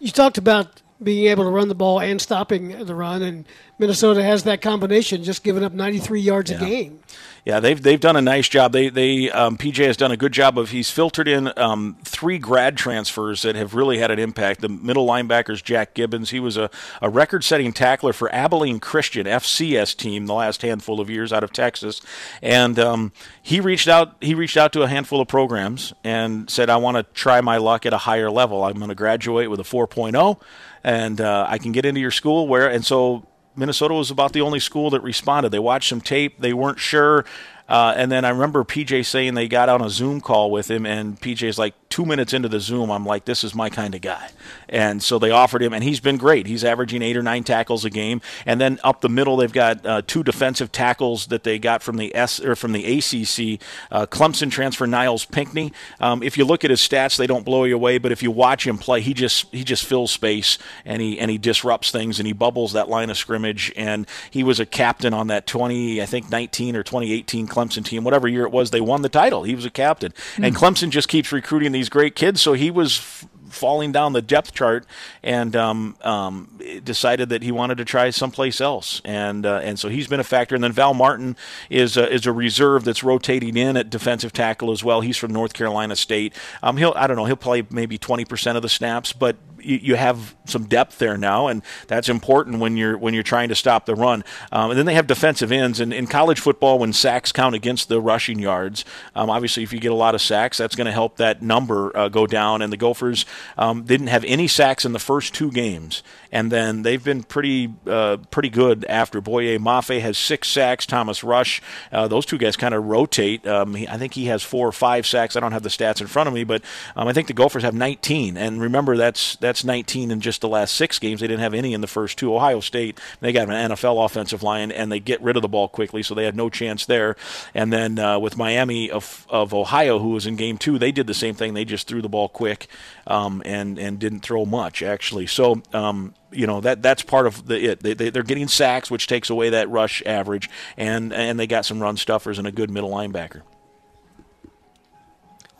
[0.00, 3.44] you talked about being able to run the ball and stopping the run, and
[3.78, 6.56] Minnesota has that combination, just giving up 93 yards Yeah.
[6.56, 7.00] a game.
[7.44, 8.70] Yeah, they've they've done a nice job.
[8.72, 12.38] They they um, PJ has done a good job of he's filtered in um, three
[12.38, 14.60] grad transfers that have really had an impact.
[14.60, 19.26] The middle linebackers Jack Gibbens, he was a, a record setting tackler for Abilene Christian
[19.26, 22.00] FCS team the last handful of years out of Texas,
[22.42, 26.70] and um, he reached out he reached out to a handful of programs and said
[26.70, 28.62] I want to try my luck at a higher level.
[28.62, 30.40] I'm going to graduate with a 4.0,
[30.84, 34.40] and uh, I can get into your school where and so Minnesota was about the
[34.40, 35.50] only school that responded.
[35.50, 36.40] They watched some tape.
[36.40, 37.24] They weren't sure.
[37.72, 40.84] Uh, and then I remember PJ saying they got on a Zoom call with him,
[40.84, 44.02] and PJ's like, two minutes into the Zoom, I'm like, this is my kind of
[44.02, 44.30] guy.
[44.68, 46.46] And so they offered him, and he's been great.
[46.46, 48.20] He's averaging eight or nine tackles a game.
[48.44, 51.96] And then up the middle, they've got uh, two defensive tackles that they got from
[51.96, 53.60] the S or from the ACC.
[53.90, 55.72] Uh, Clemson transfer Nyles Pinckney.
[55.98, 58.30] Um, if you look at his stats, they don't blow you away, but if you
[58.30, 62.18] watch him play, he just he just fills space and he and he disrupts things
[62.18, 63.72] and he bubbles that line of scrimmage.
[63.76, 68.04] And he was a captain on that 20, I think 19 or 2018 Clemson team,
[68.04, 69.42] whatever year it was, they won the title.
[69.42, 72.40] He was a captain, and Clemson just keeps recruiting these great kids.
[72.40, 72.98] So he was.
[72.98, 74.86] F- falling down the depth chart
[75.22, 79.88] and um, um, decided that he wanted to try someplace else, and uh, and so
[79.88, 80.54] he's been a factor.
[80.54, 81.36] And then Val Martin
[81.68, 85.02] is a, is a reserve that's rotating in at defensive tackle as well.
[85.02, 86.34] He's from North Carolina State.
[86.62, 89.78] Um, he'll I don't know he'll play maybe twenty percent of the snaps, but you,
[89.78, 93.54] you have some depth there now, and that's important when you're when you're trying to
[93.54, 94.24] stop the run.
[94.50, 97.88] Um, and then they have defensive ends, and in college football, when sacks count against
[97.88, 100.92] the rushing yards, um, obviously if you get a lot of sacks, that's going to
[100.92, 102.62] help that number uh, go down.
[102.62, 103.24] And the Gophers
[103.56, 107.72] um, didn't have any sacks in the first two games, and then they've been pretty
[107.86, 109.20] uh, pretty good after.
[109.20, 110.86] Boye Mafe has six sacks.
[110.86, 113.46] Thomas Rush, uh, those two guys kind of rotate.
[113.46, 115.36] Um, he, I think he has four or five sacks.
[115.36, 116.62] I don't have the stats in front of me, but
[116.96, 118.36] um, I think the Gophers have 19.
[118.36, 121.20] And remember, that's that's 19 in just the last six games.
[121.20, 122.34] They didn't have any in the first two.
[122.34, 125.68] Ohio State, they got an NFL offensive line, and they get rid of the ball
[125.68, 127.16] quickly, so they had no chance there.
[127.54, 131.06] And then uh, with Miami of of Ohio, who was in game two, they did
[131.06, 131.54] the same thing.
[131.54, 132.66] They just threw the ball quick
[133.06, 135.26] um, and and didn't throw much actually.
[135.26, 135.62] So.
[135.72, 137.80] Um, you know that that's part of the it.
[137.80, 141.66] They, they, they're getting sacks, which takes away that rush average, and and they got
[141.66, 143.42] some run stuffers and a good middle linebacker.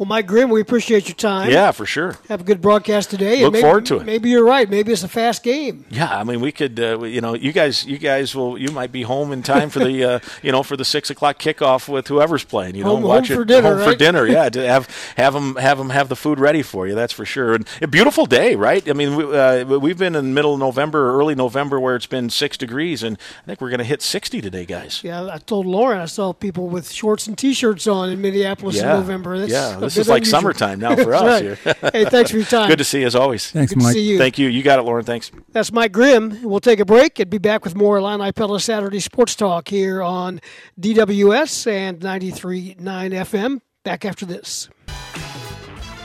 [0.03, 1.49] Well, Mike Grimm, we appreciate your time.
[1.49, 2.17] Yeah, for sure.
[2.29, 3.35] Have a good broadcast today.
[3.35, 4.05] and Look maybe, forward to it.
[4.05, 4.69] Maybe you're right.
[4.69, 5.85] Maybe it's a fast game.
[5.91, 8.91] Yeah, I mean, we could, uh, you know, you guys, you guys will, you might
[8.91, 12.09] be home in time for the, uh, you know, for the six o'clock kickoff with
[12.09, 12.75] whoever's playing.
[12.75, 14.27] You know, Home- watch home it for dinner, home for dinner.
[14.27, 16.97] Yeah, to have have them have them have the food ready for you.
[16.97, 17.55] That's for sure.
[17.55, 18.88] And a beautiful day, right?
[18.88, 22.07] I mean, we, uh, we've been in middle of November, or early November, where it's
[22.07, 25.05] been six degrees, and I think we're going to hit sixty today, guys.
[25.05, 28.95] Yeah, I told Loren I saw people with shorts and T-shirts on in Minneapolis Yeah.
[28.95, 29.38] in November.
[29.38, 31.43] That's Yeah, this is like summertime now for us right.
[31.43, 31.57] here.
[31.93, 32.69] hey, thanks for your time.
[32.69, 33.51] Good to see you as always.
[33.51, 33.93] Thanks, Good to Mike.
[33.95, 34.19] see you.
[34.19, 34.49] Thank you.
[34.49, 35.05] You got it, Loren.
[35.05, 35.31] Thanks.
[35.51, 36.43] That's Mike Grimm.
[36.43, 40.03] We'll take a break and be back with more Illini Pella Saturday Sports Talk here
[40.03, 40.41] on
[40.81, 43.61] DWS and 93.9 FM.
[43.85, 44.69] Back after this.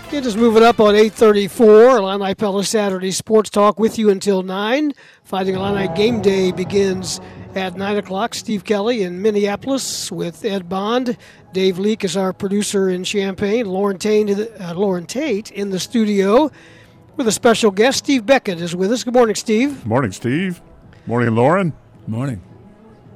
[0.08, 4.94] Okay, just moving up on 834, Illini Pella Saturday Sports Talk with you until 9.
[5.26, 7.20] Fighting Illini Game Day begins
[7.58, 8.36] at 9 o'clock.
[8.36, 11.18] Steve Kelly in Minneapolis with Ed Bond.
[11.54, 13.66] Dave Leake is our producer in Champaign.
[13.66, 14.30] Loren Tate,
[14.62, 16.52] uh, Loren Tate in the studio
[17.16, 18.00] with a special guest.
[18.00, 19.04] Steve Beckett is with us.
[19.04, 19.86] Good morning, Steve.
[19.86, 20.62] Morning, Steve.
[21.08, 21.74] Morning, Loren.
[22.06, 22.42] Morning.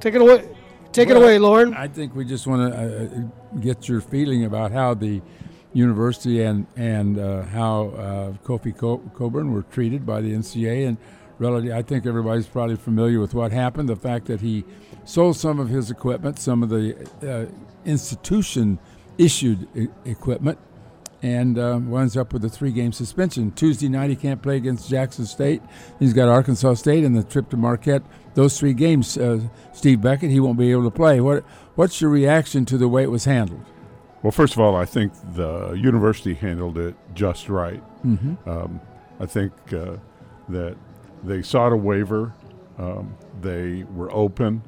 [0.00, 0.48] Take it away.
[0.92, 1.72] Take it away, Loren.
[1.74, 5.22] I think we just want to uh, get your feeling about how the
[5.72, 10.98] university and and uh, how uh, Kofi Co- Coburn were treated by the NCA and
[11.38, 11.72] relative.
[11.72, 13.88] I think everybody's probably familiar with what happened.
[13.88, 14.64] The fact that he
[15.04, 17.50] sold some of his equipment, some of the uh,
[17.84, 18.78] institution
[19.18, 20.58] issued e- equipment,
[21.22, 23.52] and uh, winds up with a three game suspension.
[23.52, 25.62] Tuesday night, he can't play against Jackson State.
[25.98, 28.02] He's got Arkansas State and the trip to Marquette.
[28.34, 29.40] Those three games, uh,
[29.72, 31.20] Steve Beckett, he won't be able to play.
[31.20, 33.64] What What's your reaction to the way it was handled?
[34.22, 37.82] Well, first of all, I think the university handled it just right.
[38.04, 38.48] Mm-hmm.
[38.48, 38.80] Um,
[39.18, 39.96] I think uh,
[40.48, 40.76] that
[41.22, 42.34] they sought a waiver.
[42.78, 44.62] Um, they were open.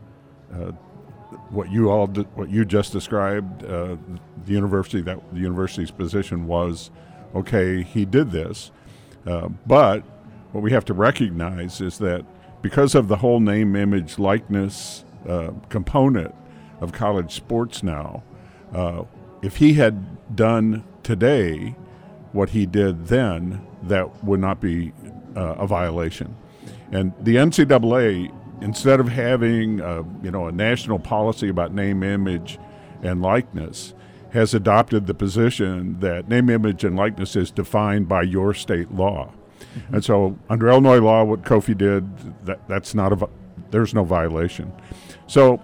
[0.53, 0.73] Uh,
[1.51, 3.97] what you all, what you just described, uh,
[4.45, 6.90] the university that the university's position was,
[7.35, 8.71] okay, he did this,
[9.27, 10.01] uh, but
[10.53, 12.25] what we have to recognize is that
[12.62, 16.35] because of the whole name, image, likeness uh, component
[16.81, 18.23] of college sports now,
[18.73, 19.03] uh,
[19.43, 21.75] if he had done today
[22.33, 24.93] what he did then, that would not be
[25.37, 26.37] uh, a violation.
[26.92, 32.59] And the NCAA, instead of having uh, you know a national policy about name, image,
[33.03, 33.94] and likeness,
[34.31, 39.33] has adopted the position that name, image, and likeness is defined by your state law.
[39.77, 39.94] Mm-hmm.
[39.94, 43.29] And so, under Illinois law, what Kofi did, that, that's not a,
[43.70, 44.73] there's no violation.
[45.27, 45.62] So,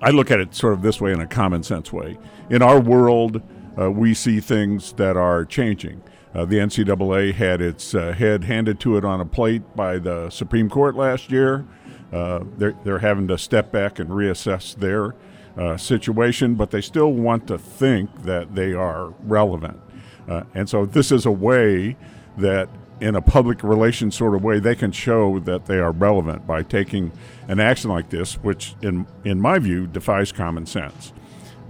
[0.00, 2.18] I look at it sort of this way in a common sense way.
[2.50, 3.40] In our world,
[3.78, 6.02] uh, we see things that are changing.
[6.36, 10.28] Uh, the NCAA had its uh, head handed to it on a plate by the
[10.28, 11.64] Supreme Court last year.
[12.12, 15.14] Uh, they're, they're having to step back and reassess their
[15.56, 19.80] uh, situation, but they still want to think that they are relevant.
[20.28, 21.96] Uh, and so this is a way
[22.36, 22.68] that,
[23.00, 26.62] in a public relations sort of way, they can show that they are relevant by
[26.62, 27.12] taking
[27.48, 31.14] an action like this, which, in, in my view, defies common sense.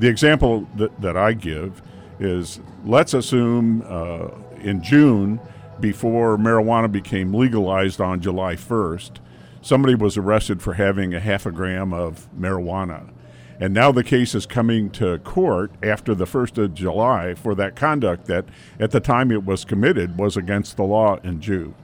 [0.00, 1.82] The example that, that I give
[2.18, 4.28] is let's assume uh,
[4.60, 5.40] in June,
[5.80, 9.18] before marijuana became legalized on July 1st,
[9.60, 13.10] somebody was arrested for having a half a gram of marijuana.
[13.58, 17.74] And now the case is coming to court after the 1st of July for that
[17.74, 18.44] conduct that,
[18.78, 21.74] at the time it was committed, was against the law in June.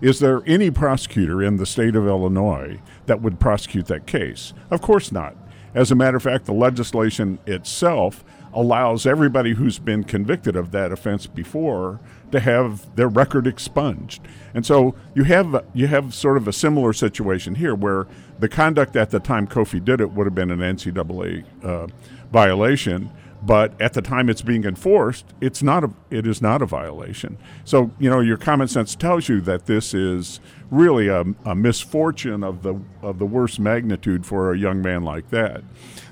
[0.00, 4.52] Is there any prosecutor in the state of Illinois that would prosecute that case?
[4.70, 5.36] Of course not.
[5.74, 10.90] As a matter of fact, the legislation itself allows everybody who's been convicted of that
[10.90, 12.00] offense before
[12.32, 14.22] to have their record expunged.
[14.54, 18.06] And so you have you have sort of a similar situation here where
[18.38, 21.86] the conduct at the time Kofi did it would have been an NCAA uh,
[22.32, 23.10] violation,
[23.42, 27.38] but at the time it's being enforced, it's not a it is not a violation.
[27.64, 30.40] So you know your common sense tells you that this is
[30.70, 35.30] really a, a misfortune of the of the worst magnitude for a young man like
[35.30, 35.62] that.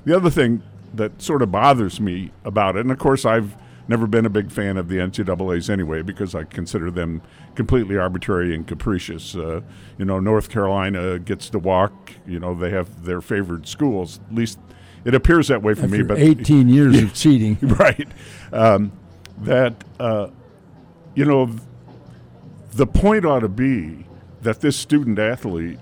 [0.05, 3.55] The other thing that sort of bothers me about it, and of course I've
[3.89, 7.21] never been a big fan of the NCAA's anyway because I consider them
[7.55, 9.35] completely arbitrary and capricious.
[9.35, 9.61] Uh,
[9.97, 12.13] you know, North Carolina gets to walk.
[12.25, 14.19] You know, they have their favored schools.
[14.29, 14.59] At least
[15.03, 16.03] it appears that way for After me.
[16.03, 18.07] But 18 years of cheating, right?
[18.53, 18.91] Um,
[19.39, 20.29] that uh,
[21.15, 21.55] you know,
[22.71, 24.05] the point ought to be
[24.41, 25.79] that this student athlete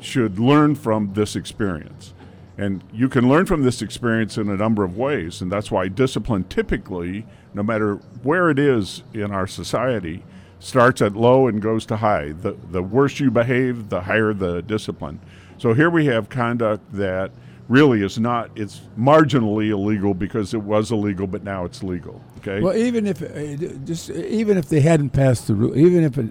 [0.00, 2.12] should learn from this experience.
[2.58, 5.42] And you can learn from this experience in a number of ways.
[5.42, 10.22] And that's why discipline typically, no matter where it is in our society,
[10.58, 12.32] starts at low and goes to high.
[12.32, 15.20] The, the worse you behave, the higher the discipline.
[15.56, 17.30] So here we have conduct that
[17.68, 22.22] really is not, it's marginally illegal because it was illegal, but now it's legal.
[22.38, 22.60] Okay?
[22.60, 26.30] Well, even if uh, just even if they hadn't passed the rule, even if it,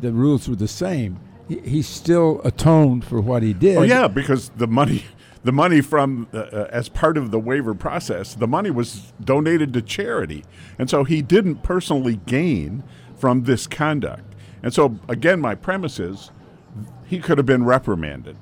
[0.00, 3.78] the rules were the same, he, he still atoned for what he did.
[3.78, 5.04] Oh yeah, because the money
[5.46, 9.72] the money from uh, uh, as part of the waiver process, the money was donated
[9.74, 10.44] to charity,
[10.76, 12.82] and so he didn't personally gain
[13.16, 14.34] from this conduct.
[14.64, 16.32] And so again, my premise is
[17.06, 18.36] he could have been reprimanded,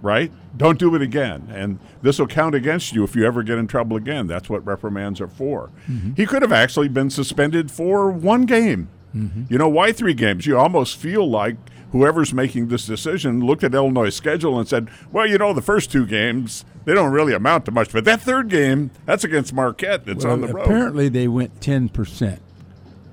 [0.00, 0.32] right?
[0.56, 3.68] Don't do it again, and this will count against you if you ever get in
[3.68, 4.26] trouble again.
[4.26, 5.70] That's what reprimands are for.
[5.88, 6.14] Mm-hmm.
[6.14, 8.88] He could have actually been suspended for one game.
[9.14, 9.44] Mm-hmm.
[9.48, 10.44] You know, why three games?
[10.44, 11.56] You almost feel like
[11.92, 15.92] whoever's making this decision looked at Illinois' schedule and said, well, you know, the first
[15.92, 17.92] two games, they don't really amount to much.
[17.92, 20.02] But that third game, that's against Marquette.
[20.06, 20.64] It's well, on the road.
[20.64, 22.40] Apparently, they went 10%.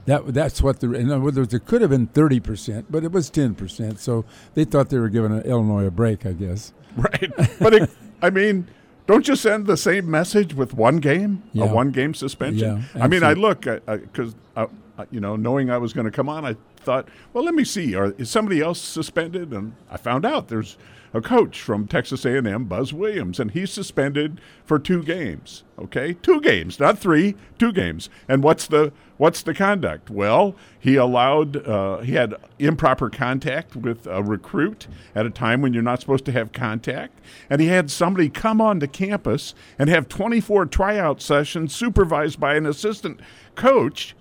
[0.05, 3.29] That, that's what the in other words it could have been 30% but it was
[3.29, 7.89] 10% so they thought they were giving Illinois a break I guess right but it,
[8.19, 8.67] I mean
[9.05, 11.65] don't you send the same message with one game yeah.
[11.65, 14.65] a one game suspension yeah, I mean I look because uh,
[15.11, 17.95] you know knowing I was going to come on I thought, well, let me see.
[17.95, 19.51] Are, is somebody else suspended?
[19.51, 20.77] And I found out there's
[21.13, 25.63] a coach from Texas A&M, Buzz Williams, and he's suspended for two games.
[25.77, 28.09] Okay, two games, not three, two games.
[28.27, 30.09] And what's the what's the conduct?
[30.09, 35.73] Well, he allowed uh, he had improper contact with a recruit at a time when
[35.73, 40.09] you're not supposed to have contact, and he had somebody come onto campus and have
[40.09, 43.19] 24 tryout sessions supervised by an assistant
[43.55, 44.15] coach.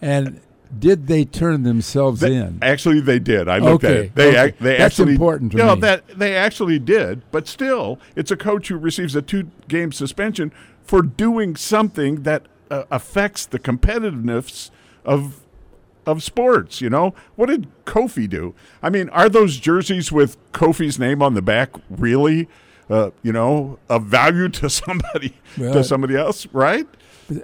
[0.00, 0.40] And
[0.76, 2.58] did they turn themselves they, in?
[2.62, 3.48] Actually, they did.
[3.48, 4.14] I looked okay, at it.
[4.14, 4.44] They, okay.
[4.44, 5.80] ac- they That's actually, important to you know, me.
[5.82, 10.52] that they actually did, but still, it's a coach who receives a two-game suspension
[10.82, 14.70] for doing something that uh, affects the competitiveness
[15.04, 15.40] of
[16.06, 16.80] of sports.
[16.80, 18.54] You know, what did Kofi do?
[18.82, 22.48] I mean, are those jerseys with Kofi's name on the back really,
[22.88, 26.46] uh, you know, of value to somebody Well, to somebody else?
[26.52, 26.86] Right?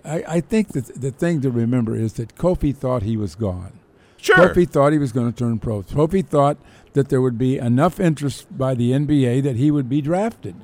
[0.04, 3.78] I, I think that the thing to remember is that Kofi thought he was gone.
[4.16, 4.36] Sure.
[4.36, 5.82] Kofi thought he was going to turn pro.
[5.82, 6.56] Kofi thought
[6.94, 10.54] that there would be enough interest by the NBA that he would be drafted.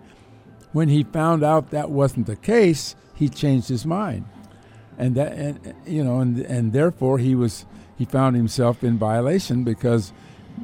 [0.72, 4.24] When he found out that wasn't the case, he changed his mind,
[4.96, 7.66] and that and you know and and therefore he was
[7.98, 10.12] he found himself in violation because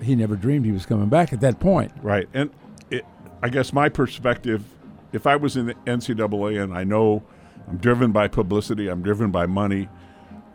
[0.02, 1.92] he never dreamed he was coming back at that point.
[2.02, 2.28] Right.
[2.32, 2.50] And
[2.90, 3.04] it,
[3.42, 4.64] I guess my perspective,
[5.12, 7.22] if I was in the NCAA and I know
[7.68, 9.88] I'm driven by publicity, I'm driven by money,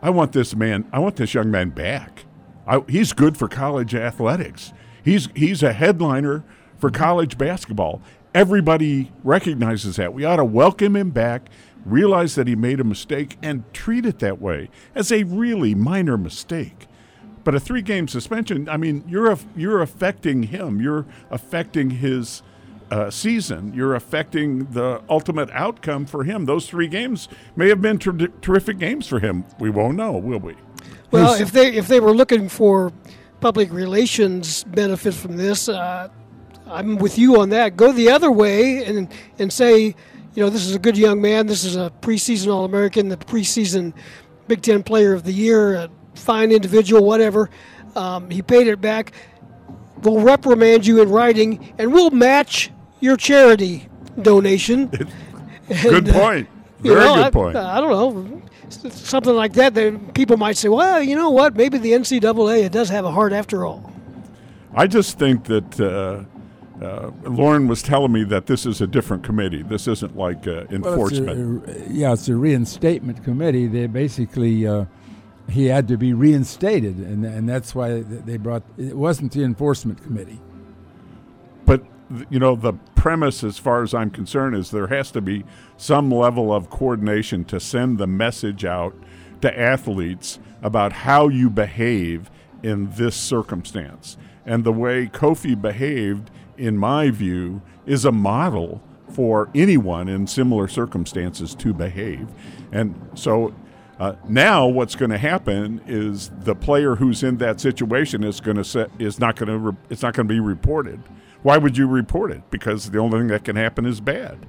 [0.00, 2.24] I want this man, I want this young man back.
[2.66, 4.72] I, he's good for college athletics.
[5.04, 6.44] He's he's a headliner
[6.78, 8.00] for college basketball.
[8.34, 10.14] Everybody recognizes that.
[10.14, 11.48] We ought to welcome him back,
[11.84, 16.16] realize that he made a mistake, and treat it that way as a really minor
[16.16, 16.86] mistake.
[17.44, 20.80] But a three-game suspension, I mean, you're you're affecting him.
[20.80, 22.42] You're affecting his
[22.92, 23.72] uh, season.
[23.74, 26.44] You're affecting the ultimate outcome for him.
[26.44, 27.26] Those three games
[27.56, 29.46] may have been ter- terrific games for him.
[29.58, 30.56] We won't know, will we?
[31.10, 32.92] Well, if they if they were looking for
[33.40, 36.08] public relations benefit from this, uh,
[36.66, 37.76] I'm with you on that.
[37.76, 39.94] Go the other way and and say,
[40.34, 41.46] you know, this is a good young man.
[41.46, 43.94] This is a preseason All American, the preseason
[44.48, 47.48] Big Ten Player of the Year, a fine individual, whatever.
[47.96, 49.12] Um, he paid it back.
[50.02, 52.70] We'll reprimand you in writing, and we'll match
[53.02, 53.88] your charity
[54.22, 54.86] donation.
[55.82, 56.48] good And, uh, point.
[56.82, 57.56] you Very know, good I, point.
[57.56, 58.42] I don't know.
[58.90, 61.54] Something like that, then people might say, well, you know what?
[61.56, 63.92] Maybe the NCAA it does have a heart after all.
[64.74, 66.24] I just think that uh,
[66.82, 69.62] uh, Loren was telling me that this is a different committee.
[69.62, 71.90] This isn't like uh, Well, it's a- enforcement.
[71.90, 73.66] yeah, it's a reinstatement committee.
[73.66, 74.86] They basically uh,
[75.50, 78.62] he had to be reinstated, and and that's why they brought.
[78.78, 80.40] It wasn't the enforcement committee.
[81.66, 81.84] but
[82.30, 82.72] you know, the
[83.02, 85.42] premise, as far as I'm concerned, is there has to be
[85.76, 88.94] some level of coordination to send the message out
[89.40, 92.30] to athletes about how you behave
[92.62, 94.16] in this circumstance.
[94.46, 100.68] And the way Kofi behaved, in my view, is a model for anyone in similar
[100.68, 102.28] circumstances to behave.
[102.70, 103.52] And so
[103.98, 108.58] uh, now, what's going to happen is the player who's in that situation is going
[108.58, 111.02] to set, is not going to re- it's not going to be reported.
[111.42, 112.42] Why would you report it?
[112.50, 114.46] Because the only thing that can happen is bad.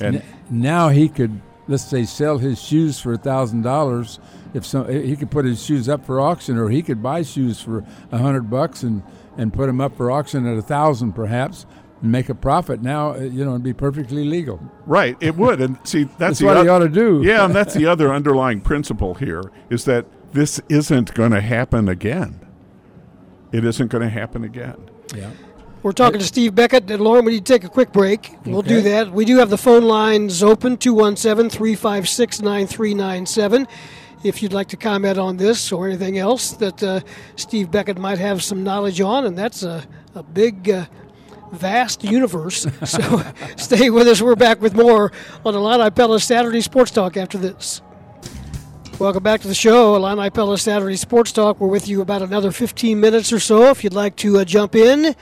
[0.00, 4.18] And N- now he could, let's say, sell his shoes for a thousand dollars.
[4.52, 7.60] If some, he could put his shoes up for auction, or he could buy shoes
[7.60, 9.02] for a hundred bucks and
[9.36, 11.66] and put them up for auction at a thousand, perhaps,
[12.02, 12.80] and make a profit.
[12.82, 14.60] Now, uh, you know, it'd be perfectly legal.
[14.86, 15.60] right, it would.
[15.60, 17.22] And see, that's, That's what oth- he ought to do.
[17.24, 21.88] Yeah, and that's the other underlying principle here is that this isn't going to happen
[21.88, 22.40] again.
[23.50, 24.88] It isn't going to happen again.
[25.16, 25.30] Yeah.
[25.84, 26.90] We're talking to Steve Beckett.
[26.90, 28.38] And Loren, we need to take a quick break.
[28.46, 29.12] We'll do that.
[29.12, 33.68] We do have the phone lines open 217 356 9397.
[34.22, 37.00] If you'd like to comment on this or anything else that uh,
[37.36, 40.86] Steve Beckett might have some knowledge on, and that's a, a big, uh,
[41.52, 42.66] vast universe.
[42.86, 43.22] so
[43.58, 44.22] stay with us.
[44.22, 45.12] We're back with more
[45.44, 47.82] on Illini Pella Saturday Sports Talk after this.
[48.98, 51.60] Welcome back to the show, Illini Pella Saturday Sports Talk.
[51.60, 53.68] We're with you about another 15 minutes or so.
[53.68, 55.14] If you'd like to uh, jump in,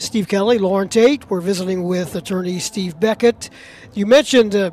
[0.00, 1.28] Steve Kelly, Loren Tate.
[1.28, 3.50] We're visiting with attorney Steve Beckett.
[3.92, 4.70] You mentioned uh,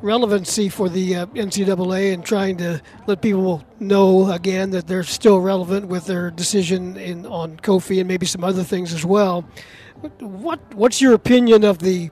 [0.00, 5.40] relevancy for the uh, NCAA and trying to let people know again that they're still
[5.40, 9.44] relevant with their decision in on Kofi and maybe some other things as well.
[10.20, 12.10] What what's your opinion of the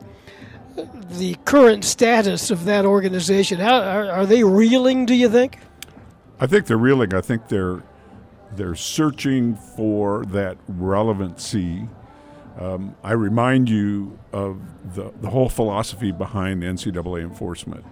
[1.09, 3.61] the current status of that organization?
[3.61, 5.07] How are, are they reeling?
[5.07, 5.61] Do you think?
[6.41, 7.15] I think they're reeling.
[7.15, 7.85] I think they're
[8.57, 11.89] they're searching for that relevancy.
[12.59, 14.61] Um, I remind you of
[14.95, 17.85] the the whole philosophy behind NCAA enforcement.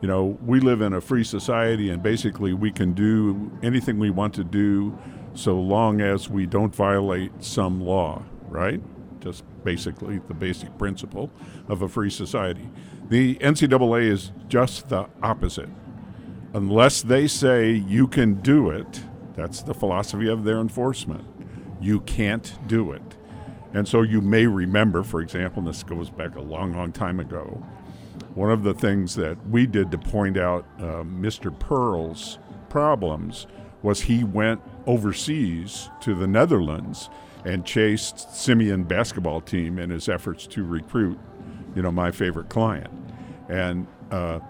[0.00, 4.10] You know, we live in a free society, and basically we can do anything we
[4.10, 4.98] want to do,
[5.34, 8.22] so long as we don't violate some law.
[8.48, 8.80] Right?
[9.20, 11.30] Just basically the basic principle
[11.68, 12.68] of a free society.
[13.08, 15.68] The NCAA is just the opposite
[16.52, 19.02] unless they say you can do it,
[19.36, 21.24] that's the philosophy of their enforcement.
[21.80, 23.02] You can't do it.
[23.72, 27.62] And so you may remember, for example, this goes back a long, long time ago,
[28.34, 31.56] one of the things that we did to point out uh, Mr.
[31.56, 33.46] Pearl's problems
[33.82, 37.08] was he went overseas to the Netherlands
[37.44, 41.18] and chased Simeon basketball team in his efforts to recruit,
[41.74, 42.90] you know, my favorite client.
[43.48, 44.40] And uh,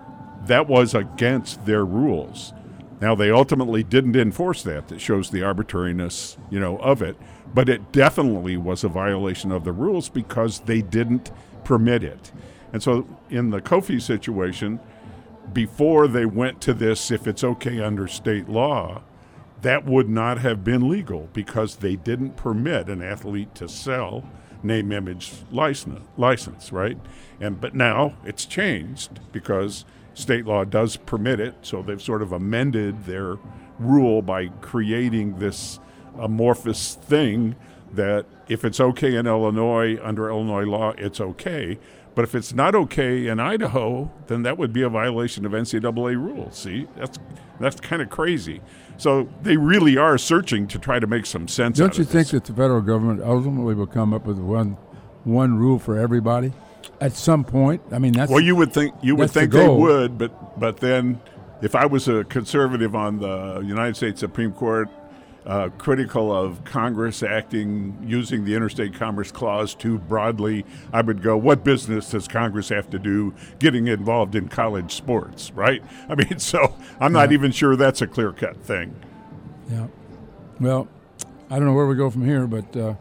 [0.46, 2.52] that was against their rules.
[3.00, 4.88] Now they ultimately didn't enforce that.
[4.88, 7.16] That shows the arbitrariness, you know, of it.
[7.52, 11.30] But it definitely was a violation of the rules because they didn't
[11.64, 12.30] permit it.
[12.72, 14.80] And so in the Kofi situation,
[15.52, 19.02] before they went to this, if it's okay under state law,
[19.62, 24.24] that would not have been legal because they didn't permit an athlete to sell
[24.62, 26.98] name image license, license right
[27.40, 29.84] and but now it's changed because
[30.14, 33.36] state law does permit it so they've sort of amended their
[33.78, 35.78] rule by creating this
[36.18, 37.54] amorphous thing
[37.92, 41.78] that if it's okay in Illinois under Illinois law it's okay
[42.14, 46.16] But if it's not okay in Idaho, then that would be a violation of NCAA
[46.16, 46.58] rules.
[46.58, 47.18] See, that's
[47.60, 48.60] that's kind of crazy.
[48.96, 51.78] So they really are searching to try to make some sense.
[51.78, 54.76] Don't you think that the federal government ultimately will come up with one
[55.24, 56.52] one rule for everybody
[57.00, 57.82] at some point?
[57.92, 60.58] I mean, that's Well, you would think you would that's the think they would, but
[60.58, 61.20] but then,
[61.62, 64.88] if I was a conservative on the United States Supreme Court,
[65.46, 71.36] uh, critical of Congress acting using the Interstate Commerce Clause too broadly, I would go,
[71.36, 75.82] what business does Congress have to do getting involved in college sports, right?
[76.08, 78.94] I mean, so I'm not even sure that's a clear cut thing.
[79.70, 79.86] Yeah.
[80.60, 80.88] Well,
[81.50, 82.94] I don't know where we go from here, but uh,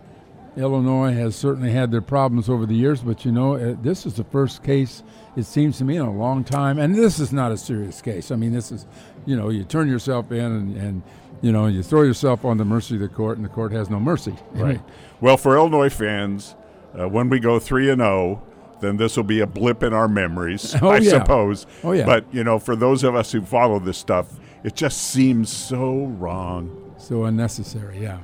[0.58, 3.02] Illinois has certainly had their problems over the years.
[3.02, 5.04] But you know, uh, this is the first case
[5.36, 8.32] it seems to me in a long time, and this is not a serious case.
[8.32, 8.86] I mean, this is,
[9.26, 11.04] you know, you turn yourself in and, and
[11.42, 13.90] you know you throw yourself on the mercy of the court, and the court has
[13.90, 14.36] no mercy.
[14.52, 14.82] Right.
[15.22, 16.56] Well, for Illinois fans,
[17.00, 18.42] uh, when we go three and zero,
[18.82, 21.12] then this will be a blip in our memories, Oh, I yeah.
[21.12, 21.66] suppose.
[21.84, 22.06] Oh, yeah.
[22.06, 24.28] But you know, for those of us who follow this stuff,
[24.64, 26.94] it just seems so wrong.
[26.98, 28.00] So unnecessary.
[28.02, 28.20] Yeah.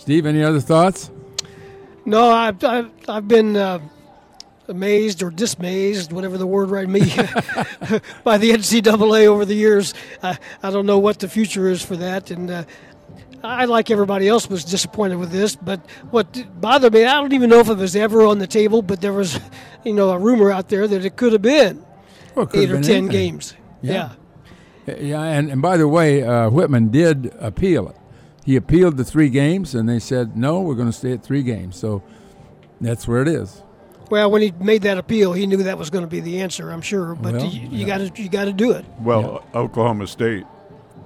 [0.00, 1.10] Steve, any other thoughts?
[2.06, 3.80] No, I've, I've, I've been uh,
[4.66, 7.00] amazed or dismayed, whatever the word right me,
[8.24, 9.92] by the NCAA over the years.
[10.22, 12.30] I, I don't know what the future is for that.
[12.30, 12.64] And uh,
[13.44, 15.54] I, like everybody else, was disappointed with this.
[15.54, 15.80] But
[16.10, 19.02] what bothered me, I don't even know if it was ever on the table, but
[19.02, 19.38] there was,
[19.84, 21.84] you know, a rumor out there that it could have been
[22.34, 23.10] Well, could eight have or ten anything.
[23.10, 23.54] games.
[23.82, 24.12] Yeah.
[24.86, 27.96] Yeah, and, and by the way, uh, Whitman did appeal it.
[28.44, 31.42] He appealed the three games, and they said, no, we're going to stay at three
[31.42, 31.76] games.
[31.76, 32.02] So
[32.80, 33.62] that's where it is.
[34.10, 36.70] Well, when he made that appeal, he knew that was going to be the answer.
[36.70, 37.98] I'm sure, but Well, you, you yeah.
[37.98, 38.84] got to you got to do it.
[38.98, 40.46] Well, Oklahoma State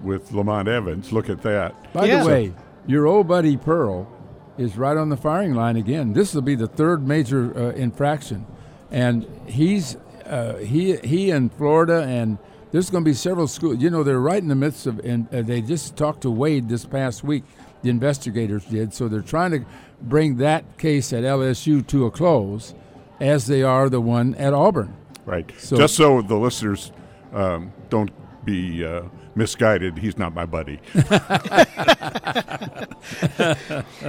[0.03, 1.93] with Lamont Evans, look at that.
[1.93, 2.23] By Yeah.
[2.23, 2.53] the way,
[2.87, 4.11] your old buddy Pearl
[4.57, 6.15] is right on the firing line again.
[6.15, 8.47] This will be the third major uh, infraction,
[8.91, 12.39] and he's uh, he he in Florida, and
[12.75, 13.81] there's going to be several schools.
[13.81, 16.69] You know, they're right in the midst of, and uh, they just talked to Wade
[16.69, 17.45] this past week.
[17.83, 19.65] The investigators did, so they're trying to
[20.03, 22.75] bring that case at LSU to a close,
[23.21, 24.93] as they are the one at Auburn.
[25.25, 25.49] Right.
[25.57, 26.91] So- Just so the listeners
[27.33, 28.11] um, don't
[28.45, 29.03] be uh,
[29.37, 30.81] misguided, he's not my buddy.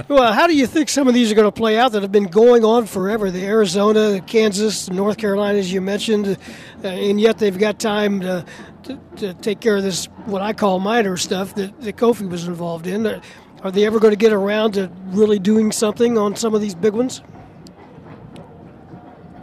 [0.08, 2.12] Well, how do you think some of these are going to play out that have
[2.12, 3.30] been going on forever?
[3.30, 6.38] The Arizona, Kansas, North Carolina, as you mentioned,
[6.84, 8.44] uh, and yet they've got time to,
[8.84, 12.46] to, to take care of this, what I call minor stuff that, that Kofi was
[12.46, 13.06] involved in.
[13.06, 13.20] Uh,
[13.62, 16.74] Are they ever going to get around to really doing something on some of these
[16.74, 17.22] big ones?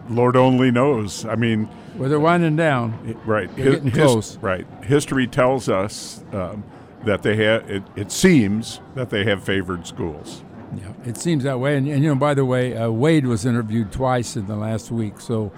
[0.10, 1.26] Lord only knows.
[1.26, 3.18] I mean, Well, they're winding down.
[3.26, 3.54] right.
[3.56, 4.38] They're getting close.
[4.38, 4.66] Right.
[4.84, 6.64] History tells us um,
[7.06, 7.70] that they have.
[7.70, 10.44] It, it seems that they have favored schools.
[10.76, 11.78] Yeah, it seems that way.
[11.78, 14.90] And, and you know, by the way, uh, Wade was interviewed twice in the last
[14.92, 15.52] week, so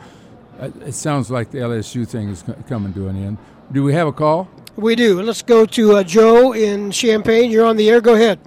[0.60, 3.38] uh, it sounds like the LSU thing is co- coming to an end.
[3.72, 4.50] Do we have a call?
[4.76, 5.22] We do.
[5.22, 7.50] Let's go to uh, Joe in Champaign.
[7.50, 8.02] You're on the air.
[8.02, 8.40] Go ahead.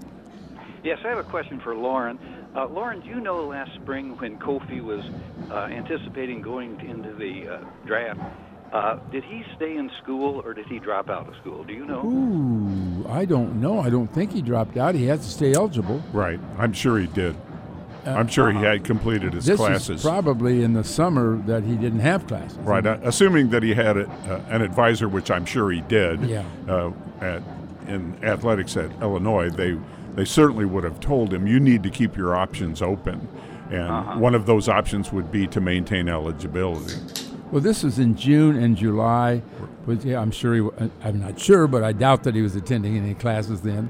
[0.88, 2.18] Yes, I have a question for Loren.
[2.56, 5.04] Uh, Loren, do you know last spring when Kofi was
[5.50, 8.18] uh, anticipating going into the uh, draft,
[8.72, 11.62] uh, did he stay in school or did he drop out of school?
[11.62, 12.06] Do you know?
[12.06, 13.80] Ooh, I don't know.
[13.80, 14.94] I don't think he dropped out.
[14.94, 16.02] He has to stay eligible.
[16.10, 16.40] Right.
[16.56, 17.36] I'm sure he did.
[18.06, 19.96] I'm sure he had completed his This classes.
[19.96, 22.56] is probably in the summer that he didn't have classes.
[22.60, 26.22] Right, uh, assuming that he had a, uh, an advisor, which I'm sure he did.
[26.22, 26.44] Yeah.
[26.66, 27.42] Uh, at
[27.86, 29.76] in athletics at Illinois, they
[30.18, 33.28] they certainly would have told him you need to keep your options open,
[33.70, 36.96] and one of those options would be to maintain eligibility.
[37.52, 39.42] Well, this was in June and July.
[39.86, 40.90] But yeah, I'm sure he.
[41.04, 43.88] I'm not sure, but I doubt that he was attending any classes then.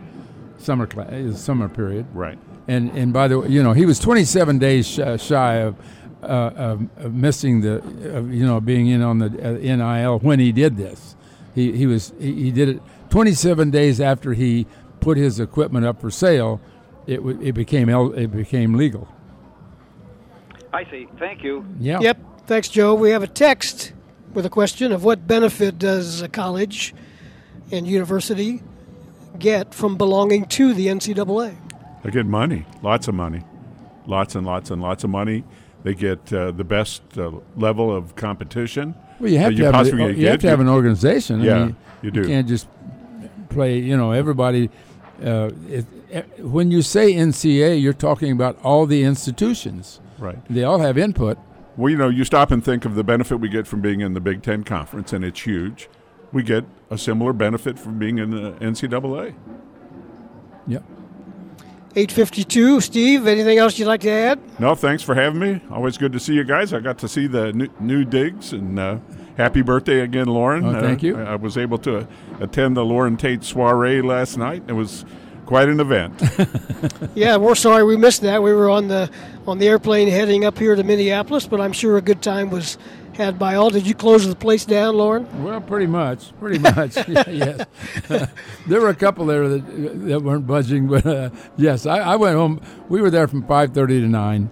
[0.58, 2.04] Summer class, summer period.
[2.12, 2.38] Right.
[2.68, 5.76] And and by the way, you know, he was 27 days shy of,
[6.22, 7.78] uh, of, of missing the,
[8.16, 11.16] of, you know, being in on the uh, NIL when he did this.
[11.54, 14.66] He he was he, he did it 27 days after he
[15.00, 16.60] put his equipment up for sale.
[17.06, 19.08] It w- it became el- it became legal.
[20.72, 21.08] I see.
[21.18, 21.64] Thank you.
[21.80, 22.00] Yeah.
[22.00, 22.18] Yep.
[22.46, 22.94] Thanks, Joe.
[22.94, 23.92] We have a text
[24.34, 26.94] with a question of what benefit does a college
[27.70, 28.62] and university
[29.38, 31.56] get from belonging to the NCAA?
[32.02, 33.42] They get money, lots of money,
[34.06, 35.44] lots and lots and lots of money.
[35.84, 38.94] They get uh, the best uh, level of competition.
[39.20, 41.40] Well, you have that to have a- you have to have an organization.
[41.40, 42.26] I Yeah, mean, you do.
[42.26, 42.68] can't just
[43.48, 43.78] play.
[43.78, 44.70] You know, everybody.
[45.24, 50.00] Uh, it, it- when you say NCA, you're talking about all the institutions.
[50.18, 50.38] Right.
[50.48, 51.36] They all have input.
[51.76, 54.14] Well, you know, you stop and think of the benefit we get from being in
[54.14, 55.88] the Big Ten Conference, and it's huge.
[56.32, 59.34] We get a similar benefit from being in the NCAA.
[60.66, 60.82] Yep.
[61.96, 62.80] 852.
[62.80, 64.40] Steve, anything else you'd like to add?
[64.60, 65.60] No, thanks for having me.
[65.70, 66.72] Always good to see you guys.
[66.72, 68.98] I got to see the new, new digs and uh,
[69.38, 70.66] happy birthday again, Loren.
[70.66, 71.16] Oh, thank uh, you.
[71.16, 72.06] I, I was able to
[72.40, 74.64] attend the Loren Tate soiree last night.
[74.66, 75.06] It was
[75.46, 76.22] quite an event.
[77.14, 78.44] Yeah, we're sorry we missed that.
[78.44, 79.10] We were on the
[79.46, 82.78] on the airplane heading up here to Minneapolis, but I'm sure a good time was
[83.14, 83.70] had by all.
[83.70, 85.42] Did you close the place down, Loren?
[85.42, 86.96] Well, pretty much, pretty much.
[87.08, 87.66] yeah, yes,
[88.68, 92.36] there were a couple there that that weren't budging, but uh, yes, I, I went
[92.36, 92.60] home.
[92.88, 94.50] We were there from five thirty to nine.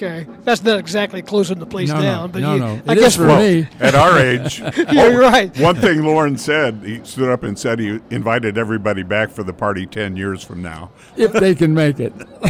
[0.00, 2.80] Okay, that's not exactly closing the place No, down, no, but no, you, no.
[2.86, 3.66] I It is guess for well, me.
[3.80, 5.58] at our age, Yeah, you're right.
[5.58, 9.52] one thing Loren said, he stood up and said he invited everybody back for the
[9.52, 10.92] party 10 years from now.
[11.16, 12.12] If they can make it,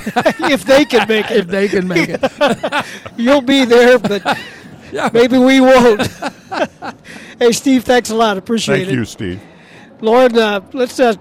[0.53, 2.85] if they can make it, if they can make it.
[3.17, 4.23] you'll be there, but
[4.93, 5.09] Yeah.
[5.15, 6.07] maybe we won't.
[7.39, 8.37] hey, Steve, thanks a lot.
[8.37, 8.91] Appreciate Thank it.
[8.91, 9.41] Thank you, Steve.
[10.03, 11.15] Loren, uh, let's uh,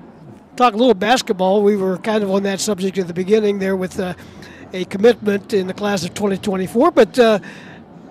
[0.58, 1.64] talk a little basketball.
[1.64, 4.14] We were kind of on that subject at the beginning there with uh,
[4.78, 7.40] a commitment in the class of 2024, but uh,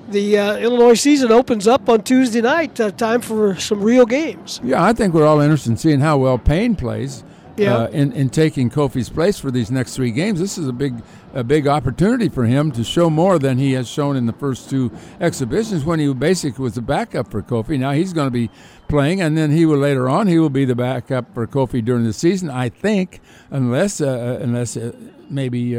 [0.08, 2.78] the uh, Illinois season opens up on Tuesday night.
[2.80, 4.60] Uh, time for some real games.
[4.64, 7.24] Yeah, I think we're all interested in seeing how well Payne plays.
[7.56, 7.74] Yeah.
[7.74, 11.02] Uh, in, in taking Kofi's place for these next three games, this is a big
[11.32, 14.68] a big opportunity for him to show more than he has shown in the first
[14.68, 14.90] two
[15.20, 17.78] exhibitions when he basically was the backup for Kofi.
[17.78, 18.50] Now he's going to be
[18.88, 22.04] playing, and then he will later on he will be the backup for Kofi during
[22.04, 22.50] the season.
[22.50, 24.92] I think, unless uh, unless uh,
[25.30, 25.78] maybe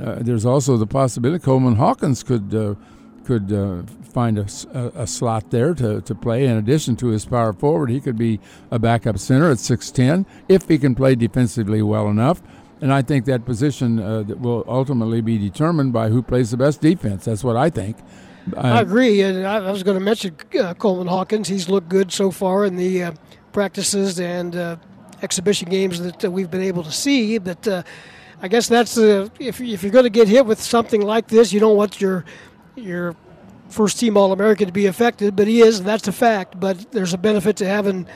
[0.00, 2.74] uh, uh, there's also the possibility Coleman Hawkins could uh,
[3.24, 3.82] could uh,
[4.12, 6.44] find a slot there to, to play.
[6.44, 8.40] In addition to his power forward, he could be
[8.72, 12.42] a backup center at 6'10 if he can play defensively well enough.
[12.80, 16.56] And I think that position uh, that will ultimately be determined by who plays the
[16.56, 17.24] best defense.
[17.26, 17.96] That's what I think.
[18.56, 21.46] I agree, and I, I was going to mention uh, Coleman Hawkins.
[21.46, 23.12] He's looked good so far in the uh,
[23.52, 24.76] practices and uh,
[25.22, 27.38] exhibition games that uh, we've been able to see.
[27.38, 27.82] But uh,
[28.42, 31.52] I guess that's uh, if if you're going to get hit with something like this,
[31.52, 32.24] you don't want your
[32.74, 33.14] your
[33.68, 35.36] first team All American to be affected.
[35.36, 36.58] But he is, and that's a fact.
[36.58, 38.06] But there's a benefit to having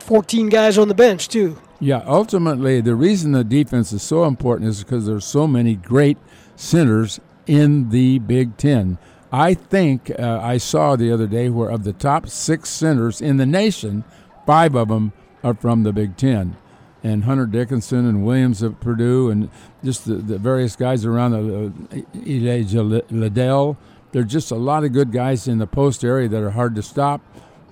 [0.00, 1.58] 14 guys on the bench too.
[1.80, 6.18] Yeah, ultimately, the reason the defense is so important is because there's so many great
[6.54, 8.98] centers in the Big Ten.
[9.32, 13.36] I think uh, I saw the other day where of the top six centers in
[13.36, 14.04] the nation,
[14.44, 16.56] five of them are from the Big Ten.
[17.02, 19.50] And Hunter Dickinson and Williams at Purdue and
[19.84, 23.76] just the, the various guys around the uh, Elijah Liddell.
[24.10, 26.74] There are just a lot of good guys in the post area that are hard
[26.74, 27.20] to stop.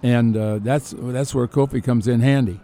[0.02, 2.60] And uh, that's that's where Kofi comes in handy.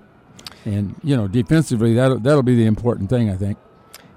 [0.64, 3.58] And you know, defensively, that'll that'll be the important thing, I think.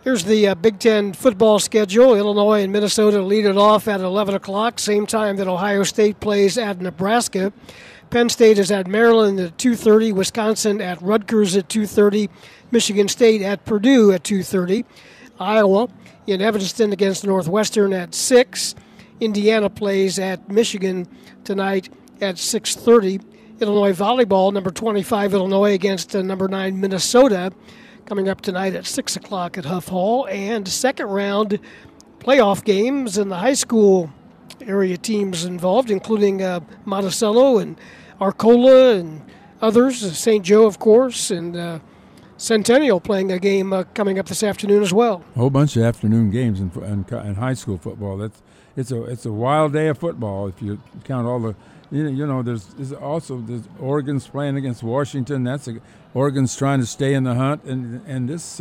[0.05, 2.13] Here's the uh, Big Ten football schedule.
[2.13, 6.59] Illinois and Minnesota lead it off at 11 o'clock, same time that Ohio State plays
[6.59, 7.51] at Nebraska.
[8.09, 10.13] Penn State is at Maryland at 2:30.
[10.13, 12.29] Wisconsin at Rutgers at 2:30.
[12.71, 14.85] Michigan State at Purdue at 2:30.
[15.39, 15.89] Iowa
[16.27, 18.75] in Evanston against Northwestern at six.
[19.19, 21.07] Indiana plays at Michigan
[21.43, 21.89] tonight
[22.21, 23.19] at 6:30.
[23.59, 27.51] Illinois volleyball, number 25 Illinois against uh, number nine Minnesota,
[28.05, 30.27] coming up tonight at six o'clock at Huff Hall.
[30.29, 31.59] And second round
[32.19, 34.11] playoff games in the high school
[34.61, 37.79] area teams involved, including uh, Monticello and
[38.19, 39.21] Arcola and
[39.61, 40.03] others.
[40.03, 40.43] uh, St.
[40.43, 41.79] Joe, of course, and uh,
[42.37, 45.23] Centennial playing a game uh, coming up this afternoon as well.
[45.35, 48.17] A whole bunch of afternoon games in, in, in high school football.
[48.17, 48.41] That's
[48.75, 51.55] it's a it's a wild day of football if you count all the.
[51.91, 55.43] You know, you know there's, there's also there's Oregon's playing against Washington.
[55.43, 55.79] That's a,
[56.13, 58.59] Oregon's trying to stay in the hunt, and and this.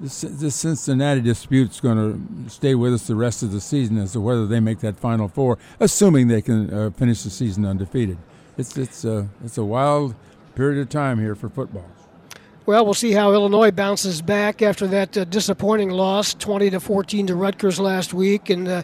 [0.00, 4.20] This, Cincinnati dispute's going to stay with us the rest of the season as to
[4.20, 8.16] whether they make that Final Four, assuming they can uh, finish the season undefeated.
[8.56, 10.14] It's it's uh, it's a wild
[10.54, 11.86] period of time here for football.
[12.64, 17.28] Well, we'll see how Illinois bounces back after that uh, disappointing loss, 20 to 14
[17.28, 18.50] to Rutgers last week.
[18.50, 18.82] And uh,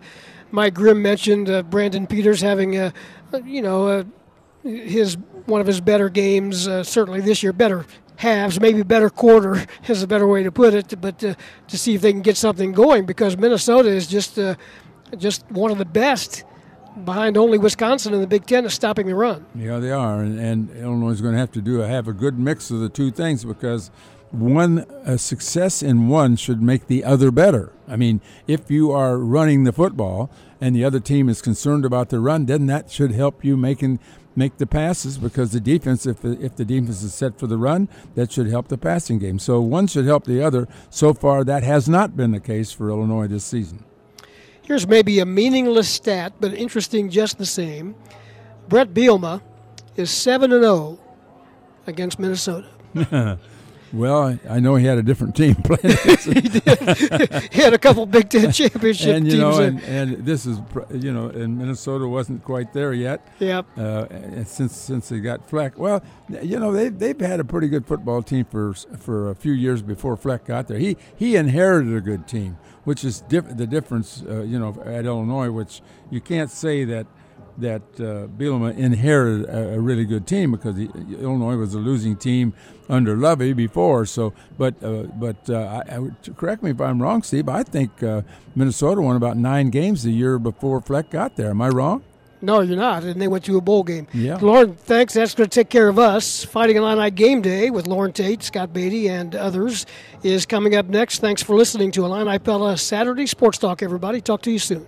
[0.53, 2.93] Mike Grimm mentioned uh, Brandon Peters having, uh,
[3.45, 4.05] you know,
[4.63, 7.85] his one of his better games, uh, certainly this year, better
[8.17, 11.01] halves, maybe better quarter is a better way to put it.
[11.01, 11.35] But uh,
[11.69, 14.57] to see if they can get something going because Minnesota is just uh,
[15.17, 16.45] just one of the best
[17.05, 19.45] behind only Wisconsin in the Big Ten is stopping the run.
[19.55, 22.39] Yeah, they are, and, and Illinois is going to have to do have a good
[22.39, 23.91] mix of the two things because
[24.31, 24.85] one
[25.19, 27.73] success in one should make the other better.
[27.87, 32.09] I mean, if you are running the football and the other team is concerned about
[32.09, 34.01] the run, then that should help you making
[34.37, 37.57] make the passes because the defense, if the, if the defense is set for the
[37.57, 39.39] run, that should help the passing game.
[39.39, 40.69] So one should help the other.
[40.91, 43.85] So far, that has not been the case for Illinois this season.
[44.63, 47.95] Here's maybe a meaningless stat, but interesting just the same.
[48.69, 49.43] Bret Bielema
[49.97, 50.99] is 7 and 0
[51.87, 52.69] against Minnesota.
[53.95, 55.97] Well, I know he had a different team playing.
[56.25, 57.53] he did.
[57.53, 59.41] he had a couple Big Ten championship and you teams.
[59.43, 60.59] know, and, and this is
[60.93, 63.27] you know, and Minnesota wasn't quite there yet.
[63.39, 63.67] Yep.
[63.79, 66.03] Uh, and since since they got Fleck, well,
[66.43, 69.81] you know, they they've had a pretty good football team for for a few years
[69.81, 70.79] before Fleck got there.
[70.79, 74.23] He he inherited a good team, which is diff- the difference.
[74.29, 77.07] Uh, you know, at Illinois, which you can't say that
[77.59, 80.87] that uh, Bielema inherited a, a, really good team because he,
[81.21, 82.53] Illinois was a losing team
[82.89, 84.07] under Lovie before.
[84.07, 87.49] So, but uh, but uh, I, I, correct me if I'm wrong, Steve.
[87.49, 88.23] I think uh,
[88.55, 91.51] Minnesota won about nine games the year before Fleck got there.
[91.51, 92.03] Am I wrong?
[92.45, 93.05] No, you're not.
[93.05, 94.07] And they went to a bowl game.
[94.13, 94.37] Yeah.
[94.37, 95.15] Loren, thanks.
[95.15, 96.45] That's going to take care of us.
[96.45, 99.87] Fighting Illini Game Day with Loren Tate, Scott Beatty, and others
[100.23, 101.21] is coming up next.
[101.21, 104.21] Thanks for listening to Illini Pella Saturday Sports Talk, everybody.
[104.21, 104.87] Talk to you soon.